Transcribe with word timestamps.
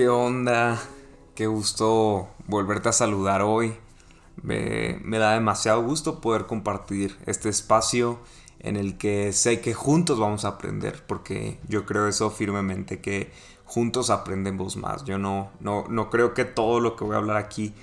¿Qué 0.00 0.08
onda? 0.08 0.80
Qué 1.34 1.46
gusto 1.46 2.30
volverte 2.46 2.88
a 2.88 2.92
saludar 2.92 3.42
hoy. 3.42 3.74
Me, 4.42 4.98
da 5.18 5.34
demasiado 5.34 5.82
gusto 5.82 6.22
poder 6.22 6.46
compartir 6.46 7.18
este 7.26 7.50
espacio 7.50 8.18
en 8.60 8.76
el 8.76 8.96
que 8.96 9.34
sé 9.34 9.60
que 9.60 9.74
juntos 9.74 10.18
vamos 10.18 10.46
a 10.46 10.56
aprender, 10.56 11.04
porque 11.06 11.58
yo 11.68 11.84
creo 11.84 12.08
eso 12.08 12.30
firmemente, 12.30 13.02
que 13.02 13.30
juntos 13.66 14.08
aprendemos 14.08 14.78
más. 14.78 15.04
Yo 15.04 15.18
no, 15.18 15.50
no, 15.60 15.84
no 15.90 16.08
creo 16.08 16.32
que 16.32 16.46
todo 16.46 16.80
lo 16.80 16.96
que 16.96 17.04
voy 17.04 17.16
a 17.16 17.18
hablar 17.18 17.36
aquí 17.36 17.74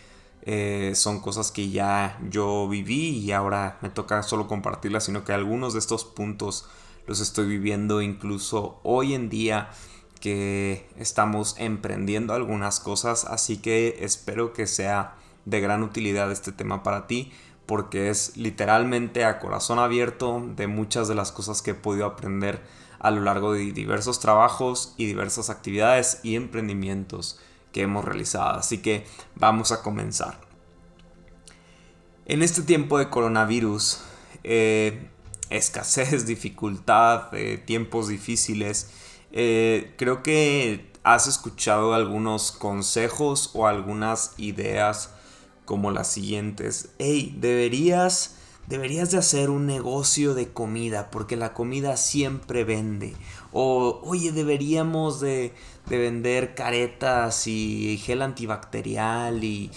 eh, 0.41 0.93
son 0.95 1.19
cosas 1.19 1.51
que 1.51 1.69
ya 1.69 2.19
yo 2.31 2.67
viví 2.67 3.09
y 3.09 3.31
ahora 3.31 3.77
me 3.83 3.91
toca 3.91 4.23
solo 4.23 4.47
compartirlas, 4.47 5.03
sino 5.03 5.23
que 5.23 5.33
algunos 5.33 5.73
de 5.73 5.79
estos 5.79 6.03
puntos 6.03 6.67
los 7.05 7.19
estoy 7.19 7.45
viviendo 7.45 8.01
incluso 8.01 8.79
hoy 8.81 9.13
en 9.13 9.29
día 9.29 9.69
que 10.19 10.89
estamos 10.97 11.55
emprendiendo 11.57 12.33
algunas 12.33 12.79
cosas, 12.79 13.25
así 13.25 13.57
que 13.57 13.99
espero 14.01 14.53
que 14.53 14.67
sea 14.67 15.15
de 15.45 15.61
gran 15.61 15.83
utilidad 15.83 16.31
este 16.31 16.51
tema 16.51 16.83
para 16.83 17.07
ti, 17.07 17.31
porque 17.65 18.09
es 18.09 18.37
literalmente 18.37 19.25
a 19.25 19.39
corazón 19.39 19.79
abierto 19.79 20.43
de 20.55 20.67
muchas 20.67 21.07
de 21.07 21.15
las 21.15 21.31
cosas 21.31 21.61
que 21.61 21.71
he 21.71 21.75
podido 21.75 22.05
aprender 22.05 22.61
a 22.99 23.11
lo 23.11 23.21
largo 23.21 23.53
de 23.53 23.71
diversos 23.71 24.19
trabajos 24.19 24.93
y 24.97 25.05
diversas 25.05 25.49
actividades 25.49 26.19
y 26.23 26.35
emprendimientos 26.35 27.39
que 27.71 27.83
hemos 27.83 28.03
realizado. 28.03 28.57
Así 28.57 28.79
que 28.79 29.05
vamos 29.35 29.71
a 29.71 29.81
comenzar. 29.81 30.39
En 32.25 32.41
este 32.41 32.61
tiempo 32.61 32.97
de 32.97 33.09
coronavirus, 33.09 34.01
eh, 34.43 35.09
escasez, 35.49 36.25
dificultad, 36.27 37.33
eh, 37.33 37.57
tiempos 37.57 38.07
difíciles, 38.07 38.89
eh, 39.31 39.93
creo 39.97 40.23
que 40.23 40.91
has 41.03 41.27
escuchado 41.27 41.93
algunos 41.93 42.51
consejos 42.51 43.51
o 43.53 43.67
algunas 43.67 44.33
ideas 44.37 45.11
como 45.65 45.91
las 45.91 46.07
siguientes. 46.07 46.89
Hey, 46.97 47.35
deberías, 47.39 48.35
deberías 48.67 49.11
de 49.11 49.17
hacer 49.17 49.49
un 49.49 49.65
negocio 49.65 50.33
de 50.33 50.49
comida 50.49 51.09
porque 51.11 51.35
la 51.35 51.53
comida 51.53 51.97
siempre 51.97 52.63
vende. 52.63 53.15
O, 53.51 54.01
oye, 54.03 54.31
deberíamos 54.31 55.19
de, 55.19 55.53
vender 55.89 56.55
caretas 56.55 57.47
y 57.47 57.97
gel 58.03 58.21
antibacterial 58.21 59.43
y, 59.43 59.71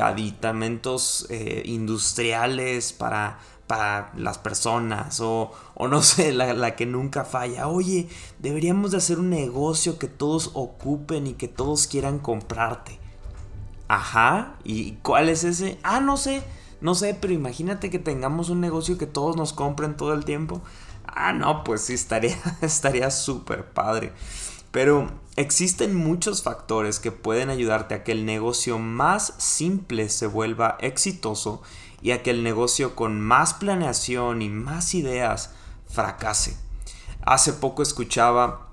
aditamentos 0.00 1.26
eh, 1.28 1.62
industriales 1.66 2.92
para 2.92 3.40
para 3.72 4.12
las 4.18 4.36
personas 4.36 5.20
o, 5.20 5.50
no 5.88 6.02
sé, 6.02 6.32
la, 6.32 6.76
que 6.76 6.86
nunca 6.86 7.24
falla. 7.24 7.68
Oye, 7.68 8.08
deberíamos 8.38 8.90
de 8.90 8.98
hacer 8.98 9.18
un 9.18 9.30
negocio 9.30 9.98
que 9.98 10.08
todos 10.08 10.50
ocupen 10.54 11.26
y 11.26 11.34
que 11.34 11.48
todos 11.48 11.86
quieran 11.86 12.18
comprarte. 12.18 12.98
Ajá, 13.88 14.56
¿y 14.64 14.92
cuál 15.02 15.28
es 15.28 15.44
ese? 15.44 15.78
Ah, 15.82 16.00
no 16.00 16.16
sé, 16.16 16.42
no 16.80 16.94
sé, 16.94 17.16
pero 17.18 17.32
imagínate 17.32 17.90
que 17.90 17.98
tengamos 17.98 18.48
un 18.48 18.60
negocio 18.60 18.98
que 18.98 19.06
todos 19.06 19.36
nos 19.36 19.52
compren 19.52 19.96
todo 19.96 20.14
el 20.14 20.24
tiempo. 20.24 20.62
Ah, 21.06 21.32
no, 21.32 21.64
pues 21.64 21.82
sí, 21.82 21.94
estaría 21.94 22.36
estaría 22.60 23.10
súper 23.10 23.66
padre. 23.72 24.12
Pero 24.70 25.10
existen 25.36 25.94
muchos 25.94 26.42
factores 26.42 26.98
que 26.98 27.12
pueden 27.12 27.50
ayudarte 27.50 27.94
a 27.94 28.04
que 28.04 28.12
el 28.12 28.24
negocio 28.24 28.78
más 28.78 29.34
simple 29.38 30.08
se 30.08 30.26
vuelva 30.26 30.78
exitoso 30.80 31.62
y 32.00 32.10
a 32.10 32.22
que 32.22 32.30
el 32.30 32.42
negocio 32.42 32.96
con 32.96 33.20
más 33.20 33.54
planeación 33.54 34.42
y 34.42 34.48
más 34.48 34.94
ideas 34.94 35.54
fracase. 35.92 36.56
Hace 37.22 37.52
poco 37.52 37.82
escuchaba 37.82 38.68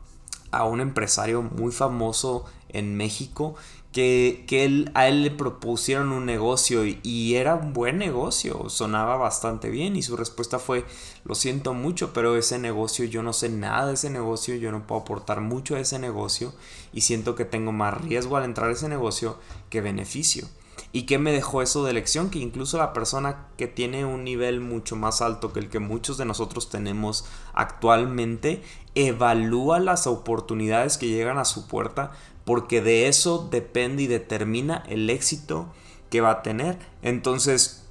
a 0.52 0.64
un 0.64 0.82
empresario 0.82 1.42
muy 1.42 1.72
famoso 1.72 2.46
en 2.70 2.96
México 2.96 3.56
que, 3.92 4.46
él, 4.50 4.92
a 4.94 5.08
él 5.08 5.24
le 5.24 5.32
propusieron 5.32 6.12
un 6.12 6.26
negocio 6.26 6.86
y, 6.86 7.00
y, 7.02 7.36
era 7.36 7.56
un 7.56 7.74
buen 7.74 7.98
negocio, 7.98 8.70
sonaba 8.70 9.18
bastante 9.18 9.70
bien 9.70 9.96
y 9.96 10.04
su 10.04 10.16
respuesta 10.16 10.60
fue, 10.60 10.86
lo 11.26 11.34
siento 11.34 11.74
mucho, 11.74 12.14
pero 12.14 12.36
ese 12.38 12.60
negocio 12.60 13.06
yo 13.06 13.24
no 13.24 13.34
sé 13.34 13.50
nada 13.50 13.88
de 13.88 13.94
ese 13.94 14.12
negocio, 14.12 14.56
yo 14.56 14.72
no 14.72 14.86
puedo 14.86 15.02
aportar 15.02 15.42
mucho 15.42 15.76
a 15.76 15.80
ese 15.80 15.98
negocio 15.98 16.54
y 16.94 17.02
siento 17.02 17.36
que 17.36 17.46
tengo 17.46 17.72
más 17.72 18.00
riesgo 18.00 18.38
al 18.38 18.44
entrar 18.44 18.70
a 18.70 18.74
ese 18.74 18.90
negocio 18.90 19.38
que 19.72 19.82
beneficio. 19.82 20.48
¿Y 20.92 21.04
qué 21.04 21.20
me 21.20 21.32
dejó 21.32 21.62
eso 21.62 21.84
de 21.84 21.94
lección? 21.94 22.30
Que 22.30 22.40
incluso 22.40 22.78
la 22.78 22.94
persona 22.94 23.48
que 23.58 23.68
tiene 23.68 24.06
un 24.06 24.24
nivel 24.24 24.60
mucho 24.60 24.96
más 24.96 25.22
alto 25.22 25.54
que 25.54 25.60
el 25.60 25.70
que 25.70 25.80
muchos 25.80 26.18
de 26.18 26.26
nosotros 26.26 26.70
tenemos 26.70 27.26
actualmente, 27.54 28.64
evalúa 28.96 29.80
las 29.80 30.08
oportunidades 30.08 30.98
que 30.98 31.08
llegan 31.08 31.38
a 31.38 31.46
su 31.46 31.68
puerta 31.68 32.12
porque 32.44 32.82
de 32.82 33.08
eso 33.08 33.48
depende 33.52 34.04
y 34.04 34.08
determina 34.08 34.84
el 34.88 35.12
éxito 35.12 35.68
que 36.10 36.22
va 36.22 36.32
a 36.32 36.42
tener. 36.42 36.80
Entonces, 37.04 37.86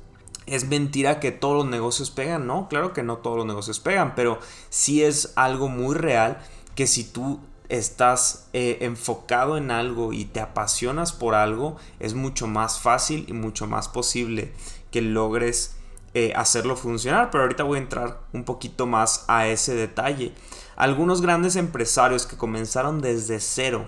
es 0.47 0.67
mentira 0.67 1.21
que 1.21 1.31
todos 1.31 1.55
los 1.55 1.67
negocios 1.67 2.11
pegan, 2.11 2.49
¿no? 2.49 2.69
Claro 2.69 2.93
que 2.93 3.05
no 3.05 3.19
todos 3.19 3.37
los 3.37 3.47
negocios 3.47 3.79
pegan, 3.79 4.17
pero 4.17 4.41
sí 4.71 5.05
es 5.05 5.33
algo 5.37 5.69
muy 5.69 5.95
real 5.95 6.41
que 6.75 6.89
si 6.89 7.05
tú 7.05 7.39
estás 7.69 8.49
eh, 8.53 8.79
enfocado 8.81 9.57
en 9.57 9.71
algo 9.71 10.13
y 10.13 10.25
te 10.25 10.41
apasionas 10.41 11.13
por 11.13 11.35
algo, 11.35 11.77
es 12.01 12.15
mucho 12.15 12.47
más 12.47 12.81
fácil 12.81 13.27
y 13.29 13.33
mucho 13.33 13.67
más 13.67 13.89
posible 13.89 14.53
que 14.91 15.03
logres 15.03 15.77
eh, 16.15 16.33
hacerlo 16.35 16.77
funcionar. 16.77 17.31
Pero 17.31 17.45
ahorita 17.45 17.65
voy 17.65 17.79
a 17.79 17.83
entrar 17.83 18.21
un 18.33 18.45
poquito 18.45 18.87
más 18.87 19.25
a 19.29 19.47
ese 19.47 19.75
detalle. 19.75 20.33
Algunos 20.77 21.21
grandes 21.21 21.57
empresarios 21.57 22.27
que 22.27 22.37
comenzaron 22.37 23.01
desde 23.01 23.41
cero 23.41 23.87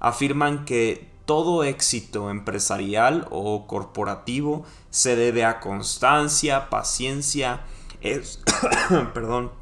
afirman 0.00 0.64
que 0.64 1.10
todo 1.24 1.62
éxito 1.62 2.30
empresarial 2.30 3.28
o 3.30 3.66
corporativo 3.66 4.64
se 4.90 5.14
debe 5.16 5.44
a 5.44 5.60
constancia, 5.60 6.68
paciencia, 6.68 7.60
es, 8.00 8.42
perdón, 9.14 9.52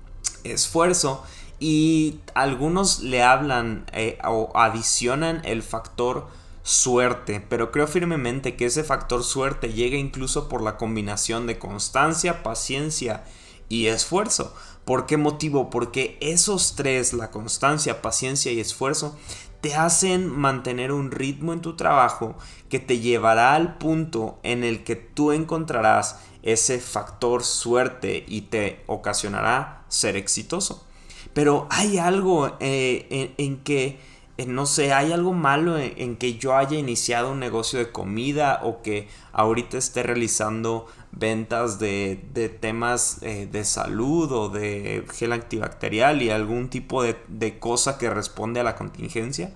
esfuerzo 0.43 1.23
y 1.61 2.21
algunos 2.35 3.01
le 3.01 3.23
hablan 3.23 3.85
eh, 3.93 4.19
o 4.25 4.51
adicionan 4.55 5.43
el 5.45 5.63
factor 5.63 6.27
suerte, 6.63 7.45
pero 7.49 7.71
creo 7.71 7.87
firmemente 7.87 8.57
que 8.57 8.67
ese 8.67 8.83
factor 8.83 9.23
suerte 9.23 9.73
llega 9.73 9.97
incluso 9.97 10.49
por 10.49 10.63
la 10.63 10.79
combinación 10.79 11.47
de 11.47 11.59
constancia, 11.59 12.43
paciencia 12.43 13.25
y 13.69 13.87
esfuerzo. 13.87 14.55
¿Por 14.85 15.07
qué 15.07 15.19
motivo? 15.19 15.69
Porque 15.69 16.17
esos 16.21 16.75
tres, 16.75 17.13
la 17.13 17.31
constancia, 17.31 18.01
paciencia 18.03 18.51
y 18.51 18.61
esfuerzo, 18.61 19.17
te 19.61 19.75
hacen 19.75 20.29
mantener 20.29 20.91
un 20.91 21.11
ritmo 21.11 21.53
en 21.53 21.61
tu 21.61 21.77
trabajo 21.77 22.37
que 22.71 22.79
te 22.79 23.01
llevará 23.01 23.55
al 23.55 23.77
punto 23.77 24.39
en 24.43 24.65
el 24.65 24.83
que 24.85 24.97
tú 24.97 25.33
encontrarás 25.33 26.21
ese 26.43 26.81
factor 26.81 27.45
suerte 27.45 28.25
y 28.27 28.43
te 28.43 28.83
ocasionará 28.87 29.85
ser 29.89 30.17
exitoso. 30.17 30.87
Pero 31.33 31.67
hay 31.71 31.99
algo 31.99 32.57
eh, 32.61 33.35
en, 33.39 33.59
que, 33.59 33.99
eh, 34.37 34.47
no 34.47 34.67
sé, 34.67 34.93
hay 34.93 35.13
algo 35.13 35.33
malo 35.33 35.79
en, 35.79 36.17
que 36.17 36.35
yo 36.35 36.57
haya 36.57 36.77
iniciado 36.77 37.33
un 37.33 37.39
negocio 37.39 37.79
de 37.79 37.93
comida 37.93 38.61
o 38.63 38.83
que 38.83 39.09
ahorita 39.33 39.79
esté 39.79 40.03
realizando 40.03 40.87
ventas 41.13 41.79
de, 41.79 42.59
temas 42.61 43.23
eh, 43.23 43.49
de 43.51 43.65
salud 43.65 44.31
o 44.33 44.49
de 44.49 45.05
gel 45.15 45.33
antibacterial 45.33 46.23
y 46.23 46.31
algún 46.31 46.69
tipo 46.69 47.03
de, 47.03 47.17
de 47.29 47.59
cosa 47.59 47.99
que 47.99 48.11
responde 48.11 48.61
a 48.61 48.65
la 48.65 48.77
contingencia. 48.77 49.53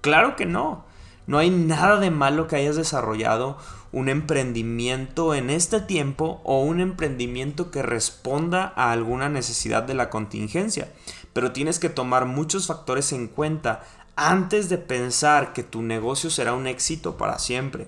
Claro 0.00 0.36
que 0.36 0.46
no. 0.46 0.84
No 1.30 1.38
hay 1.38 1.50
nada 1.50 2.00
de 2.00 2.10
malo 2.10 2.48
que 2.48 2.56
hayas 2.56 2.74
desarrollado 2.74 3.56
un 3.92 4.08
emprendimiento 4.08 5.32
en 5.32 5.48
este 5.48 5.80
tiempo 5.80 6.40
o 6.42 6.64
un 6.64 6.80
emprendimiento 6.80 7.70
que 7.70 7.82
responda 7.82 8.72
a 8.74 8.90
alguna 8.90 9.28
necesidad 9.28 9.84
de 9.84 9.94
la 9.94 10.10
contingencia. 10.10 10.92
Pero 11.32 11.52
tienes 11.52 11.78
que 11.78 11.88
tomar 11.88 12.26
muchos 12.26 12.66
factores 12.66 13.12
en 13.12 13.28
cuenta 13.28 13.84
antes 14.16 14.68
de 14.68 14.78
pensar 14.78 15.52
que 15.52 15.62
tu 15.62 15.82
negocio 15.82 16.30
será 16.30 16.52
un 16.52 16.66
éxito 16.66 17.16
para 17.16 17.38
siempre. 17.38 17.86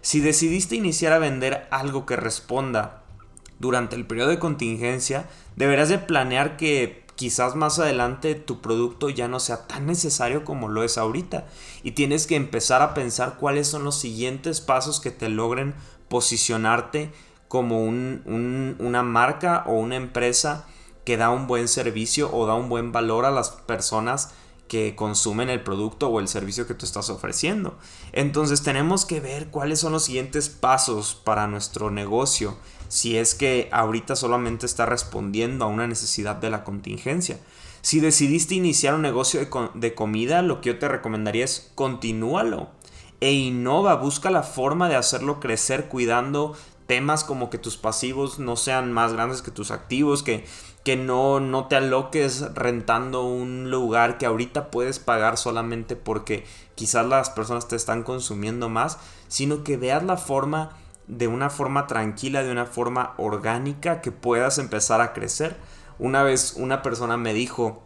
Si 0.00 0.18
decidiste 0.18 0.74
iniciar 0.74 1.12
a 1.12 1.20
vender 1.20 1.68
algo 1.70 2.06
que 2.06 2.16
responda 2.16 3.04
durante 3.60 3.94
el 3.94 4.04
periodo 4.04 4.30
de 4.30 4.40
contingencia, 4.40 5.28
deberás 5.54 5.90
de 5.90 5.98
planear 5.98 6.56
que 6.56 6.99
quizás 7.20 7.54
más 7.54 7.78
adelante 7.78 8.34
tu 8.34 8.62
producto 8.62 9.10
ya 9.10 9.28
no 9.28 9.40
sea 9.40 9.66
tan 9.66 9.84
necesario 9.84 10.42
como 10.42 10.68
lo 10.68 10.84
es 10.84 10.96
ahorita. 10.96 11.44
Y 11.82 11.90
tienes 11.90 12.26
que 12.26 12.34
empezar 12.34 12.80
a 12.80 12.94
pensar 12.94 13.36
cuáles 13.36 13.68
son 13.68 13.84
los 13.84 14.00
siguientes 14.00 14.62
pasos 14.62 15.00
que 15.00 15.10
te 15.10 15.28
logren 15.28 15.74
posicionarte 16.08 17.12
como 17.46 17.84
una 17.84 19.02
marca 19.02 19.64
o 19.66 19.74
una 19.74 19.96
empresa 19.96 20.66
que 21.04 21.18
da 21.18 21.28
un 21.28 21.46
buen 21.46 21.68
servicio 21.68 22.34
o 22.34 22.46
da 22.46 22.54
un 22.54 22.70
buen 22.70 22.90
valor 22.90 23.26
a 23.26 23.30
las 23.30 23.50
personas 23.50 24.32
que 24.70 24.94
consumen 24.94 25.50
el 25.50 25.64
producto 25.64 26.06
o 26.06 26.20
el 26.20 26.28
servicio 26.28 26.68
que 26.68 26.74
tú 26.74 26.86
estás 26.86 27.10
ofreciendo. 27.10 27.76
Entonces 28.12 28.62
tenemos 28.62 29.04
que 29.04 29.18
ver 29.18 29.48
cuáles 29.48 29.80
son 29.80 29.90
los 29.90 30.04
siguientes 30.04 30.48
pasos 30.48 31.16
para 31.16 31.48
nuestro 31.48 31.90
negocio 31.90 32.56
si 32.86 33.16
es 33.16 33.34
que 33.34 33.68
ahorita 33.72 34.14
solamente 34.14 34.66
está 34.66 34.86
respondiendo 34.86 35.64
a 35.64 35.68
una 35.68 35.88
necesidad 35.88 36.36
de 36.36 36.50
la 36.50 36.62
contingencia. 36.62 37.40
Si 37.82 37.98
decidiste 37.98 38.54
iniciar 38.54 38.94
un 38.94 39.02
negocio 39.02 39.40
de, 39.74 39.94
comida, 39.96 40.42
lo 40.42 40.60
que 40.60 40.68
yo 40.68 40.78
te 40.78 40.86
recomendaría 40.86 41.44
es 41.44 41.72
continúalo 41.74 42.68
e 43.20 43.32
innova, 43.32 43.96
busca 43.96 44.30
la 44.30 44.44
forma 44.44 44.88
de 44.88 44.94
hacerlo 44.94 45.40
crecer 45.40 45.88
cuidando 45.88 46.54
temas 46.86 47.24
como 47.24 47.50
que 47.50 47.58
tus 47.58 47.76
pasivos 47.76 48.38
no 48.38 48.54
sean 48.54 48.92
más 48.92 49.12
grandes 49.14 49.42
que 49.42 49.50
tus 49.50 49.72
activos, 49.72 50.22
que, 50.22 50.44
que 50.84 50.96
no, 50.96 51.40
no 51.40 51.66
te 51.66 51.76
aloques 51.76 52.54
rentando 52.54 53.24
un 53.24 53.70
lugar 53.70 54.18
que 54.18 54.26
ahorita 54.26 54.70
puedes 54.70 54.98
pagar 54.98 55.36
solamente 55.36 55.94
porque 55.96 56.44
quizás 56.74 57.06
las 57.06 57.30
personas 57.30 57.68
te 57.68 57.76
están 57.76 58.02
consumiendo 58.02 58.68
más, 58.68 58.98
sino 59.28 59.62
que 59.62 59.76
veas 59.76 60.02
la 60.02 60.16
forma 60.16 60.70
de 61.06 61.26
una 61.26 61.50
forma 61.50 61.86
tranquila, 61.86 62.42
de 62.42 62.52
una 62.52 62.66
forma 62.66 63.14
orgánica 63.18 64.00
que 64.00 64.12
puedas 64.12 64.58
empezar 64.58 65.00
a 65.00 65.12
crecer. 65.12 65.56
Una 65.98 66.22
vez 66.22 66.54
una 66.56 66.82
persona 66.82 67.16
me 67.16 67.34
dijo, 67.34 67.82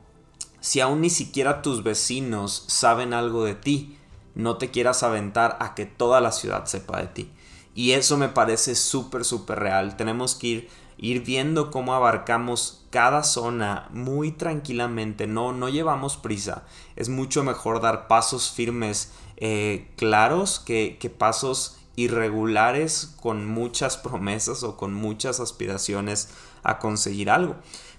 si 0.60 0.80
aún 0.80 1.00
ni 1.00 1.10
siquiera 1.10 1.62
tus 1.62 1.82
vecinos 1.82 2.64
saben 2.68 3.12
algo 3.12 3.44
de 3.44 3.54
ti, 3.54 3.98
no 4.34 4.56
te 4.56 4.70
quieras 4.70 5.02
aventar 5.02 5.56
a 5.60 5.74
que 5.74 5.86
toda 5.86 6.20
la 6.20 6.32
ciudad 6.32 6.66
sepa 6.66 7.00
de 7.00 7.06
ti. 7.08 7.32
Y 7.74 7.92
eso 7.92 8.16
me 8.16 8.28
parece 8.28 8.74
súper, 8.74 9.24
súper 9.24 9.58
real. 9.58 9.96
Tenemos 9.96 10.34
que 10.34 10.46
ir, 10.46 10.68
ir 11.04 11.22
viendo 11.22 11.70
cómo 11.70 11.94
abarcamos 11.94 12.86
cada 12.88 13.24
zona 13.24 13.88
muy 13.92 14.32
tranquilamente. 14.32 15.26
No, 15.26 15.52
no 15.52 15.68
llevamos 15.68 16.16
prisa. 16.16 16.64
Es 16.96 17.10
mucho 17.10 17.44
mejor 17.44 17.82
dar 17.82 18.08
pasos 18.08 18.50
firmes, 18.50 19.12
eh, 19.36 19.90
claros, 19.96 20.60
que, 20.60 20.96
que 20.98 21.10
pasos 21.10 21.76
irregulares 21.94 23.14
con 23.20 23.46
muchas 23.46 23.98
promesas 23.98 24.62
o 24.62 24.78
con 24.78 24.94
muchas 24.94 25.40
aspiraciones 25.40 26.30
a 26.62 26.78
conseguir 26.78 27.28
algo. 27.28 27.56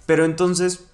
Pero 0.07 0.25
entonces, 0.25 0.85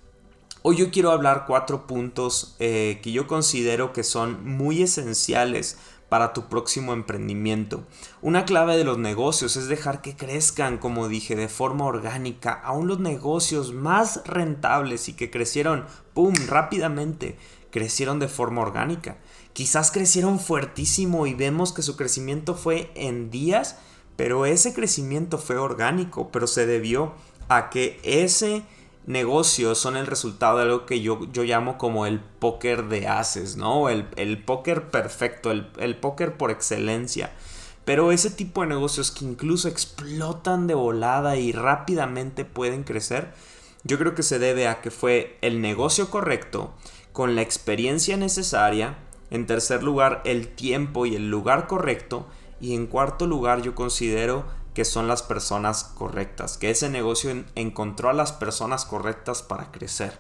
hoy 0.64 0.76
yo 0.76 0.92
quiero 0.92 1.12
hablar 1.12 1.46
cuatro 1.48 1.88
puntos 1.88 2.58
eh, 2.60 3.00
que 3.02 3.14
yo 3.14 3.26
considero 3.26 3.94
que 3.94 4.04
son 4.04 4.46
muy 4.46 4.84
esenciales 4.84 5.78
para 6.12 6.34
tu 6.34 6.50
próximo 6.50 6.92
emprendimiento. 6.92 7.86
Una 8.22 8.44
clave 8.44 8.76
de 8.76 8.84
los 8.84 8.98
negocios 8.98 9.56
es 9.56 9.70
dejar 9.70 10.02
que 10.02 10.18
crezcan, 10.18 10.78
como 10.78 11.08
dije, 11.08 11.38
de 11.38 11.48
forma 11.48 11.86
orgánica. 11.86 12.52
Aún 12.66 12.90
los 12.90 13.00
negocios 13.00 13.72
más 13.72 14.22
rentables 14.26 15.08
y 15.08 15.14
que 15.14 15.32
crecieron, 15.32 15.86
¡pum!, 16.14 16.36
rápidamente, 16.48 17.38
crecieron 17.70 18.20
de 18.20 18.28
forma 18.28 18.62
orgánica. 18.62 19.20
Quizás 19.54 19.90
crecieron 19.90 20.42
fuertísimo 20.42 21.28
y 21.28 21.34
vemos 21.34 21.72
que 21.72 21.82
su 21.82 21.96
crecimiento 21.96 22.56
fue 22.56 22.92
en 22.96 23.30
días, 23.30 23.78
pero 24.18 24.46
ese 24.46 24.74
crecimiento 24.74 25.38
fue 25.38 25.56
orgánico, 25.56 26.30
pero 26.30 26.46
se 26.46 26.66
debió 26.66 27.14
a 27.48 27.70
que 27.70 28.02
ese 28.04 28.64
negocio 29.06 29.76
son 29.76 29.98
el 29.98 30.08
resultado 30.08 30.58
de 30.58 30.64
algo 30.64 30.86
que 30.86 31.02
yo, 31.02 31.28
yo 31.32 31.44
llamo 31.44 31.78
como 31.78 32.06
el 32.06 32.20
póker 32.20 32.86
de 32.86 33.08
haces, 33.08 33.58
¿no? 33.58 33.90
El, 33.90 34.08
el 34.16 34.44
póker 34.44 34.90
perfecto, 34.90 35.52
el, 35.52 35.70
el 35.80 35.96
póker 35.98 36.38
por 36.38 36.52
excelencia. 36.52 37.32
Pero 37.86 38.12
ese 38.12 38.30
tipo 38.30 38.62
de 38.62 38.68
negocios 38.68 39.12
que 39.12 39.26
incluso 39.26 39.68
explotan 39.68 40.68
de 40.68 40.76
volada 40.76 41.36
y 41.38 41.52
rápidamente 41.52 42.46
pueden 42.46 42.84
crecer, 42.84 43.34
yo 43.84 43.98
creo 43.98 44.14
que 44.14 44.24
se 44.24 44.38
debe 44.38 44.68
a 44.68 44.82
que 44.82 44.92
fue 44.92 45.38
el 45.42 45.62
negocio 45.62 46.10
correcto, 46.12 46.74
con 47.12 47.36
la 47.36 47.42
experiencia 47.42 48.16
necesaria, 48.18 48.98
en 49.32 49.48
tercer 49.48 49.82
lugar, 49.82 50.22
el 50.26 50.50
tiempo 50.50 51.06
y 51.06 51.16
el 51.16 51.30
lugar 51.30 51.68
correcto. 51.68 52.28
Y 52.60 52.76
en 52.76 52.86
cuarto 52.86 53.26
lugar, 53.26 53.62
yo 53.64 53.74
considero 53.74 54.46
que 54.74 54.86
son 54.86 55.08
las 55.08 55.24
personas 55.24 55.84
correctas, 55.84 56.58
que 56.58 56.70
ese 56.70 56.90
negocio 56.90 57.44
encontró 57.56 58.10
a 58.10 58.14
las 58.14 58.32
personas 58.32 58.86
correctas 58.86 59.42
para 59.42 59.72
crecer. 59.72 60.18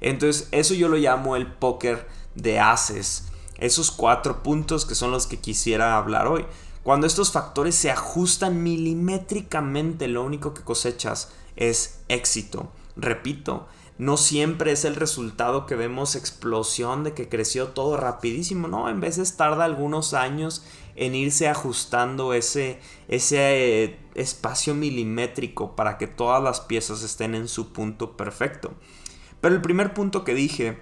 Entonces, 0.00 0.48
eso 0.50 0.74
yo 0.74 0.88
lo 0.88 0.96
llamo 0.96 1.36
el 1.36 1.46
póker 1.46 2.08
de 2.34 2.58
haces. 2.58 3.28
Esos 3.58 3.92
cuatro 3.92 4.42
puntos 4.42 4.84
que 4.84 4.96
son 4.96 5.12
los 5.12 5.26
que 5.26 5.38
quisiera 5.38 5.96
hablar 5.96 6.26
hoy. 6.26 6.44
Cuando 6.82 7.06
estos 7.06 7.30
factores 7.30 7.76
se 7.76 7.92
ajustan 7.92 8.62
milimétricamente, 8.62 10.08
lo 10.08 10.24
único 10.24 10.52
que 10.52 10.62
cosechas 10.62 11.30
es 11.54 12.00
éxito. 12.08 12.72
Repito, 12.96 13.68
no 13.98 14.16
siempre 14.16 14.72
es 14.72 14.84
el 14.84 14.96
resultado 14.96 15.66
que 15.66 15.76
vemos 15.76 16.16
explosión 16.16 17.04
de 17.04 17.14
que 17.14 17.28
creció 17.28 17.68
todo 17.68 17.96
rapidísimo, 17.96 18.66
no, 18.66 18.88
en 18.88 19.00
veces 19.00 19.36
tarda 19.36 19.64
algunos 19.64 20.12
años 20.12 20.64
en 20.96 21.14
irse 21.14 21.48
ajustando 21.48 22.34
ese, 22.34 22.78
ese 23.08 23.84
eh, 23.84 23.98
espacio 24.14 24.74
milimétrico 24.74 25.74
para 25.76 25.98
que 25.98 26.06
todas 26.06 26.42
las 26.42 26.60
piezas 26.60 27.02
estén 27.02 27.34
en 27.34 27.48
su 27.48 27.72
punto 27.72 28.16
perfecto. 28.16 28.72
Pero 29.40 29.54
el 29.54 29.60
primer 29.60 29.94
punto 29.94 30.24
que 30.24 30.34
dije 30.34 30.78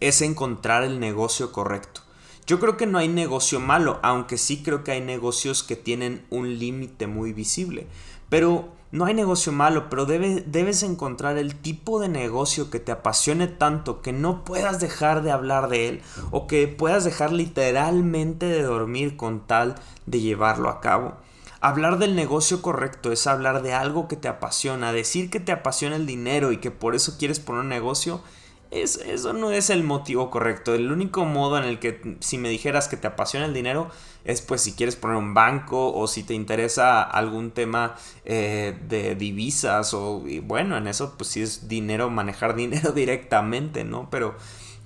es 0.00 0.22
encontrar 0.22 0.84
el 0.84 1.00
negocio 1.00 1.52
correcto. 1.52 2.02
Yo 2.46 2.60
creo 2.60 2.76
que 2.76 2.86
no 2.86 2.98
hay 2.98 3.08
negocio 3.08 3.60
malo, 3.60 4.00
aunque 4.02 4.38
sí 4.38 4.62
creo 4.62 4.82
que 4.82 4.92
hay 4.92 5.02
negocios 5.02 5.62
que 5.62 5.76
tienen 5.76 6.24
un 6.30 6.58
límite 6.58 7.06
muy 7.06 7.32
visible. 7.32 7.86
Pero 8.30 8.72
no 8.90 9.04
hay 9.04 9.14
negocio 9.14 9.52
malo, 9.52 9.90
pero 9.90 10.06
debes 10.06 10.82
encontrar 10.82 11.36
el 11.36 11.56
tipo 11.56 12.00
de 12.00 12.08
negocio 12.08 12.70
que 12.70 12.80
te 12.80 12.92
apasione 12.92 13.46
tanto 13.46 14.00
que 14.00 14.12
no 14.12 14.44
puedas 14.44 14.80
dejar 14.80 15.22
de 15.22 15.30
hablar 15.30 15.68
de 15.68 15.88
él 15.88 16.02
o 16.30 16.46
que 16.46 16.68
puedas 16.68 17.04
dejar 17.04 17.32
literalmente 17.32 18.46
de 18.46 18.62
dormir 18.62 19.16
con 19.16 19.46
tal 19.46 19.74
de 20.06 20.20
llevarlo 20.20 20.70
a 20.70 20.80
cabo. 20.80 21.16
Hablar 21.60 21.98
del 21.98 22.14
negocio 22.14 22.62
correcto 22.62 23.12
es 23.12 23.26
hablar 23.26 23.62
de 23.62 23.74
algo 23.74 24.08
que 24.08 24.16
te 24.16 24.28
apasiona, 24.28 24.92
decir 24.92 25.28
que 25.28 25.40
te 25.40 25.52
apasiona 25.52 25.96
el 25.96 26.06
dinero 26.06 26.52
y 26.52 26.58
que 26.58 26.70
por 26.70 26.94
eso 26.94 27.16
quieres 27.18 27.40
poner 27.40 27.62
un 27.62 27.68
negocio 27.68 28.22
eso 28.70 29.32
no 29.32 29.50
es 29.50 29.70
el 29.70 29.82
motivo 29.82 30.30
correcto. 30.30 30.74
El 30.74 30.92
único 30.92 31.24
modo 31.24 31.58
en 31.58 31.64
el 31.64 31.78
que 31.78 32.16
si 32.20 32.38
me 32.38 32.48
dijeras 32.48 32.88
que 32.88 32.96
te 32.96 33.06
apasiona 33.06 33.46
el 33.46 33.54
dinero 33.54 33.90
es 34.24 34.42
pues 34.42 34.60
si 34.60 34.72
quieres 34.72 34.96
poner 34.96 35.16
un 35.16 35.32
banco 35.32 35.94
o 35.94 36.06
si 36.06 36.22
te 36.22 36.34
interesa 36.34 37.02
algún 37.02 37.50
tema 37.50 37.96
eh, 38.24 38.78
de 38.88 39.14
divisas 39.14 39.94
o 39.94 40.22
bueno, 40.42 40.76
en 40.76 40.86
eso 40.86 41.14
pues 41.16 41.30
si 41.30 41.42
es 41.42 41.68
dinero, 41.68 42.10
manejar 42.10 42.54
dinero 42.56 42.92
directamente, 42.92 43.84
¿no? 43.84 44.08
Pero 44.10 44.36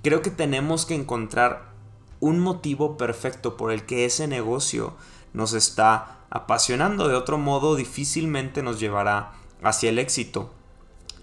creo 0.02 0.22
que 0.22 0.30
tenemos 0.30 0.86
que 0.86 0.94
encontrar 0.94 1.72
un 2.20 2.38
motivo 2.38 2.96
perfecto 2.96 3.56
por 3.56 3.72
el 3.72 3.84
que 3.84 4.04
ese 4.04 4.28
negocio 4.28 4.94
nos 5.32 5.54
está 5.54 6.18
apasionando. 6.30 7.08
De 7.08 7.16
otro 7.16 7.36
modo 7.36 7.74
difícilmente 7.74 8.62
nos 8.62 8.78
llevará 8.78 9.32
hacia 9.60 9.90
el 9.90 9.98
éxito. 9.98 10.52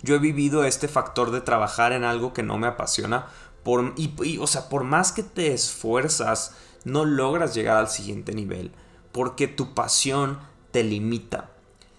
Yo 0.01 0.15
he 0.15 0.19
vivido 0.19 0.63
este 0.63 0.87
factor 0.87 1.31
de 1.31 1.41
trabajar 1.41 1.91
en 1.91 2.03
algo 2.03 2.33
que 2.33 2.43
no 2.43 2.57
me 2.57 2.67
apasiona. 2.67 3.27
Por, 3.63 3.93
y, 3.97 4.37
o 4.37 4.47
sea, 4.47 4.69
por 4.69 4.83
más 4.83 5.11
que 5.11 5.23
te 5.23 5.53
esfuerzas, 5.53 6.53
no 6.85 7.05
logras 7.05 7.53
llegar 7.53 7.77
al 7.77 7.89
siguiente 7.89 8.33
nivel. 8.33 8.71
Porque 9.11 9.47
tu 9.47 9.73
pasión 9.73 10.39
te 10.71 10.83
limita. 10.83 11.51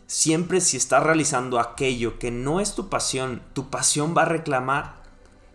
Siempre 0.06 0.60
si 0.60 0.76
estás 0.76 1.02
realizando 1.02 1.60
aquello 1.60 2.18
que 2.18 2.30
no 2.30 2.60
es 2.60 2.74
tu 2.74 2.88
pasión, 2.88 3.42
tu 3.52 3.70
pasión 3.70 4.14
va 4.16 4.22
a 4.22 4.26
reclamar. 4.26 5.00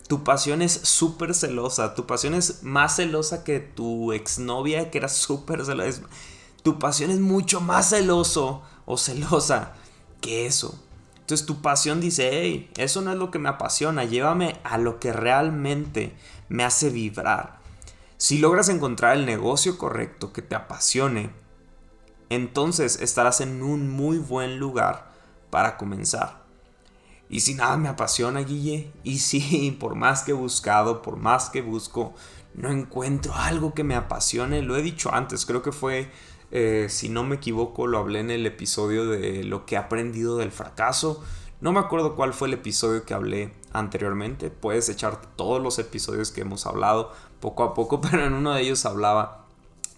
Tu 0.07 0.23
pasión 0.23 0.61
es 0.61 0.71
súper 0.71 1.33
celosa. 1.33 1.95
Tu 1.95 2.05
pasión 2.05 2.35
es 2.35 2.61
más 2.61 2.95
celosa 2.97 3.43
que 3.43 3.59
tu 3.59 4.13
exnovia 4.13 4.91
que 4.91 4.99
era 4.99 5.09
súper 5.09 5.65
celosa. 5.65 6.03
Tu 6.61 6.77
pasión 6.77 7.09
es 7.09 7.19
mucho 7.19 7.59
más 7.59 7.89
celoso 7.89 8.61
o 8.85 8.97
celosa 8.97 9.73
que 10.21 10.45
eso. 10.45 10.79
Entonces 11.25 11.47
tu 11.47 11.59
pasión 11.59 12.01
dice, 12.01 12.29
hey, 12.31 12.69
eso 12.77 13.01
no 13.01 13.11
es 13.11 13.17
lo 13.17 13.31
que 13.31 13.39
me 13.39 13.49
apasiona, 13.49 14.03
llévame 14.03 14.59
a 14.63 14.77
lo 14.77 14.99
que 14.99 15.11
realmente 15.11 16.15
me 16.49 16.63
hace 16.63 16.91
vibrar. 16.91 17.57
Si 18.17 18.37
logras 18.37 18.69
encontrar 18.69 19.17
el 19.17 19.25
negocio 19.25 19.79
correcto 19.79 20.31
que 20.31 20.43
te 20.43 20.53
apasione, 20.53 21.31
entonces 22.29 23.01
estarás 23.01 23.41
en 23.41 23.63
un 23.63 23.89
muy 23.89 24.19
buen 24.19 24.59
lugar 24.59 25.13
para 25.49 25.77
comenzar. 25.77 26.43
Y 27.27 27.39
si 27.39 27.55
nada 27.55 27.75
me 27.77 27.89
apasiona, 27.89 28.41
Guille, 28.41 28.91
y 29.03 29.17
si 29.17 29.71
por 29.79 29.95
más 29.95 30.21
que 30.21 30.29
he 30.29 30.35
buscado, 30.35 31.01
por 31.01 31.15
más 31.17 31.49
que 31.49 31.63
busco, 31.63 32.13
no 32.53 32.69
encuentro 32.69 33.33
algo 33.33 33.73
que 33.73 33.83
me 33.83 33.95
apasione, 33.95 34.61
lo 34.61 34.77
he 34.77 34.83
dicho 34.83 35.11
antes, 35.11 35.47
creo 35.47 35.63
que 35.63 35.71
fue 35.71 36.11
eh, 36.51 36.87
si 36.89 37.09
no 37.09 37.23
me 37.23 37.35
equivoco, 37.35 37.87
lo 37.87 37.97
hablé 37.97 38.19
en 38.19 38.31
el 38.31 38.45
episodio 38.45 39.05
de 39.07 39.43
lo 39.43 39.65
que 39.65 39.75
he 39.75 39.77
aprendido 39.77 40.37
del 40.37 40.51
fracaso. 40.51 41.23
No 41.61 41.71
me 41.71 41.79
acuerdo 41.79 42.15
cuál 42.15 42.33
fue 42.33 42.47
el 42.47 42.53
episodio 42.53 43.05
que 43.05 43.13
hablé 43.13 43.53
anteriormente. 43.73 44.49
Puedes 44.49 44.89
echar 44.89 45.21
todos 45.35 45.61
los 45.61 45.79
episodios 45.79 46.31
que 46.31 46.41
hemos 46.41 46.65
hablado 46.65 47.11
poco 47.39 47.63
a 47.63 47.73
poco, 47.73 48.01
pero 48.09 48.25
en 48.25 48.33
uno 48.33 48.53
de 48.53 48.61
ellos 48.61 48.85
hablaba 48.85 49.45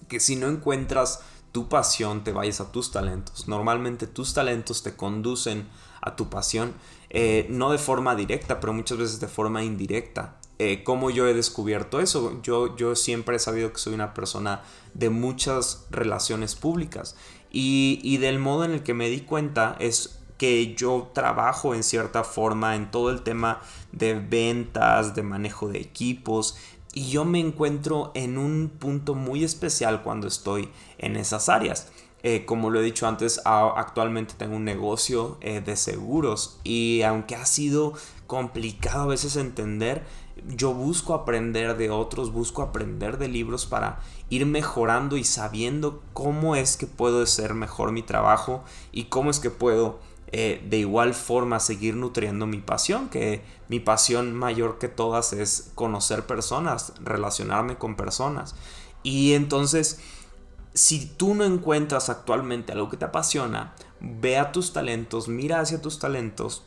que 0.07 0.19
si 0.19 0.35
no 0.35 0.47
encuentras 0.47 1.21
tu 1.51 1.69
pasión, 1.69 2.23
te 2.23 2.31
vayas 2.31 2.61
a 2.61 2.71
tus 2.71 2.91
talentos. 2.91 3.47
Normalmente 3.47 4.07
tus 4.07 4.33
talentos 4.33 4.83
te 4.83 4.95
conducen 4.95 5.67
a 6.01 6.15
tu 6.15 6.29
pasión, 6.29 6.73
eh, 7.09 7.47
no 7.49 7.71
de 7.71 7.77
forma 7.77 8.15
directa, 8.15 8.59
pero 8.59 8.73
muchas 8.73 8.97
veces 8.97 9.19
de 9.19 9.27
forma 9.27 9.63
indirecta. 9.63 10.36
Eh, 10.59 10.83
cómo 10.83 11.09
yo 11.09 11.27
he 11.27 11.33
descubierto 11.33 11.99
eso. 11.99 12.41
Yo, 12.41 12.75
yo 12.75 12.95
siempre 12.95 13.35
he 13.35 13.39
sabido 13.39 13.71
que 13.71 13.79
soy 13.79 13.93
una 13.93 14.13
persona 14.13 14.63
de 14.93 15.09
muchas 15.09 15.85
relaciones 15.91 16.55
públicas 16.55 17.15
y, 17.51 17.99
y 18.03 18.17
del 18.17 18.39
modo 18.39 18.65
en 18.65 18.71
el 18.71 18.83
que 18.83 18.93
me 18.93 19.09
di 19.09 19.21
cuenta 19.21 19.75
es 19.79 20.19
que 20.37 20.75
yo 20.75 21.11
trabajo 21.13 21.73
en 21.73 21.83
cierta 21.83 22.23
forma 22.23 22.75
en 22.75 22.91
todo 22.91 23.09
el 23.09 23.21
tema 23.21 23.61
de 23.91 24.13
ventas, 24.15 25.15
de 25.15 25.23
manejo 25.23 25.67
de 25.67 25.79
equipos, 25.79 26.55
y 26.93 27.09
yo 27.09 27.25
me 27.25 27.39
encuentro 27.39 28.11
en 28.15 28.37
un 28.37 28.69
punto 28.69 29.13
muy 29.13 29.43
especial 29.43 30.01
cuando 30.03 30.27
estoy 30.27 30.69
en 30.97 31.15
esas 31.15 31.49
áreas. 31.49 31.91
Eh, 32.23 32.45
como 32.45 32.71
lo 32.71 32.79
he 32.79 32.83
dicho 32.83 33.07
antes, 33.07 33.39
actualmente 33.45 34.33
tengo 34.35 34.55
un 34.55 34.63
negocio 34.63 35.37
eh, 35.41 35.61
de 35.61 35.75
seguros 35.75 36.59
y 36.63 37.03
aunque 37.03 37.35
ha 37.35 37.45
sido 37.45 37.93
complicado 38.25 39.03
a 39.03 39.07
veces 39.07 39.35
entender, 39.35 40.03
yo 40.47 40.73
busco 40.73 41.13
aprender 41.13 41.77
de 41.77 41.89
otros, 41.89 42.31
busco 42.31 42.61
aprender 42.61 43.17
de 43.17 43.27
libros 43.27 43.65
para 43.65 43.99
ir 44.29 44.45
mejorando 44.45 45.17
y 45.17 45.23
sabiendo 45.23 46.01
cómo 46.13 46.55
es 46.55 46.77
que 46.77 46.87
puedo 46.87 47.21
hacer 47.21 47.53
mejor 47.53 47.91
mi 47.91 48.03
trabajo 48.03 48.63
y 48.91 49.05
cómo 49.05 49.29
es 49.29 49.39
que 49.39 49.49
puedo 49.49 49.99
eh, 50.33 50.61
de 50.69 50.77
igual 50.77 51.13
forma 51.13 51.59
seguir 51.61 51.95
nutriendo 51.95 52.47
mi 52.47 52.57
pasión, 52.57 53.07
que 53.07 53.41
mi 53.69 53.79
pasión 53.79 54.33
mayor 54.33 54.77
que 54.77 54.89
todas 54.89 55.31
es 55.31 55.71
conocer 55.73 56.25
personas, 56.25 56.93
relacionarme 57.01 57.77
con 57.77 57.95
personas. 57.95 58.55
Y 59.03 59.33
entonces, 59.33 59.99
si 60.73 61.05
tú 61.05 61.33
no 61.33 61.45
encuentras 61.45 62.09
actualmente 62.09 62.73
algo 62.73 62.89
que 62.89 62.97
te 62.97 63.05
apasiona, 63.05 63.73
ve 64.01 64.37
a 64.37 64.51
tus 64.51 64.73
talentos, 64.73 65.29
mira 65.29 65.61
hacia 65.61 65.81
tus 65.81 65.97
talentos 65.97 66.63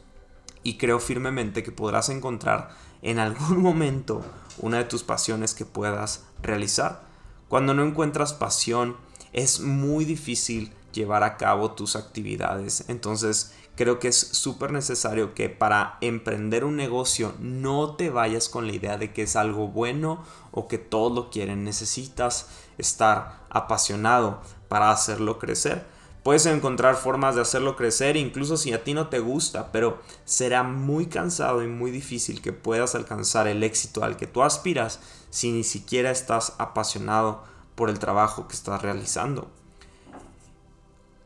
y 0.62 0.78
creo 0.78 0.98
firmemente 0.98 1.62
que 1.62 1.72
podrás 1.72 2.08
encontrar 2.08 2.70
en 3.02 3.18
algún 3.18 3.58
momento 3.62 4.22
una 4.58 4.78
de 4.78 4.84
tus 4.84 5.02
pasiones 5.02 5.54
que 5.54 5.64
puedas 5.64 6.24
realizar. 6.42 7.02
Cuando 7.48 7.74
no 7.74 7.84
encuentras 7.84 8.32
pasión, 8.32 8.96
es 9.32 9.60
muy 9.60 10.04
difícil 10.04 10.72
llevar 10.92 11.22
a 11.22 11.36
cabo 11.36 11.72
tus 11.72 11.96
actividades. 11.96 12.84
Entonces 12.88 13.54
creo 13.76 13.98
que 13.98 14.08
es 14.08 14.18
súper 14.18 14.72
necesario 14.72 15.34
que 15.34 15.48
para 15.48 15.96
emprender 16.00 16.64
un 16.64 16.76
negocio 16.76 17.34
no 17.38 17.94
te 17.96 18.10
vayas 18.10 18.48
con 18.48 18.66
la 18.66 18.74
idea 18.74 18.98
de 18.98 19.12
que 19.12 19.22
es 19.22 19.36
algo 19.36 19.68
bueno 19.68 20.22
o 20.50 20.68
que 20.68 20.78
todos 20.78 21.12
lo 21.12 21.30
quieren. 21.30 21.64
Necesitas 21.64 22.48
estar 22.78 23.40
apasionado 23.50 24.42
para 24.68 24.90
hacerlo 24.90 25.38
crecer. 25.38 25.86
Puedes 26.22 26.44
encontrar 26.44 26.96
formas 26.96 27.34
de 27.34 27.40
hacerlo 27.40 27.76
crecer 27.76 28.16
incluso 28.16 28.58
si 28.58 28.72
a 28.74 28.84
ti 28.84 28.92
no 28.92 29.08
te 29.08 29.20
gusta, 29.20 29.72
pero 29.72 30.02
será 30.26 30.62
muy 30.62 31.06
cansado 31.06 31.62
y 31.62 31.66
muy 31.66 31.90
difícil 31.90 32.42
que 32.42 32.52
puedas 32.52 32.94
alcanzar 32.94 33.46
el 33.46 33.62
éxito 33.62 34.04
al 34.04 34.16
que 34.18 34.26
tú 34.26 34.42
aspiras 34.42 35.00
si 35.30 35.50
ni 35.50 35.64
siquiera 35.64 36.10
estás 36.10 36.54
apasionado 36.58 37.42
por 37.74 37.88
el 37.88 37.98
trabajo 37.98 38.48
que 38.48 38.54
estás 38.54 38.82
realizando. 38.82 39.48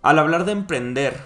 Al 0.03 0.21
hablar 0.21 0.45
de 0.45 0.53
emprender, 0.53 1.25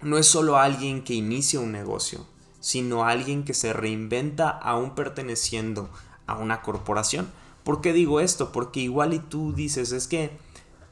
no 0.00 0.16
es 0.16 0.26
solo 0.26 0.58
alguien 0.58 1.02
que 1.02 1.14
inicia 1.14 1.58
un 1.58 1.72
negocio, 1.72 2.26
sino 2.60 3.04
alguien 3.04 3.44
que 3.44 3.54
se 3.54 3.72
reinventa 3.72 4.50
aún 4.50 4.94
perteneciendo 4.94 5.90
a 6.28 6.36
una 6.36 6.62
corporación. 6.62 7.28
¿Por 7.64 7.80
qué 7.80 7.92
digo 7.92 8.20
esto? 8.20 8.52
Porque 8.52 8.80
igual 8.80 9.14
y 9.14 9.18
tú 9.18 9.52
dices, 9.52 9.90
es 9.90 10.06
que 10.06 10.38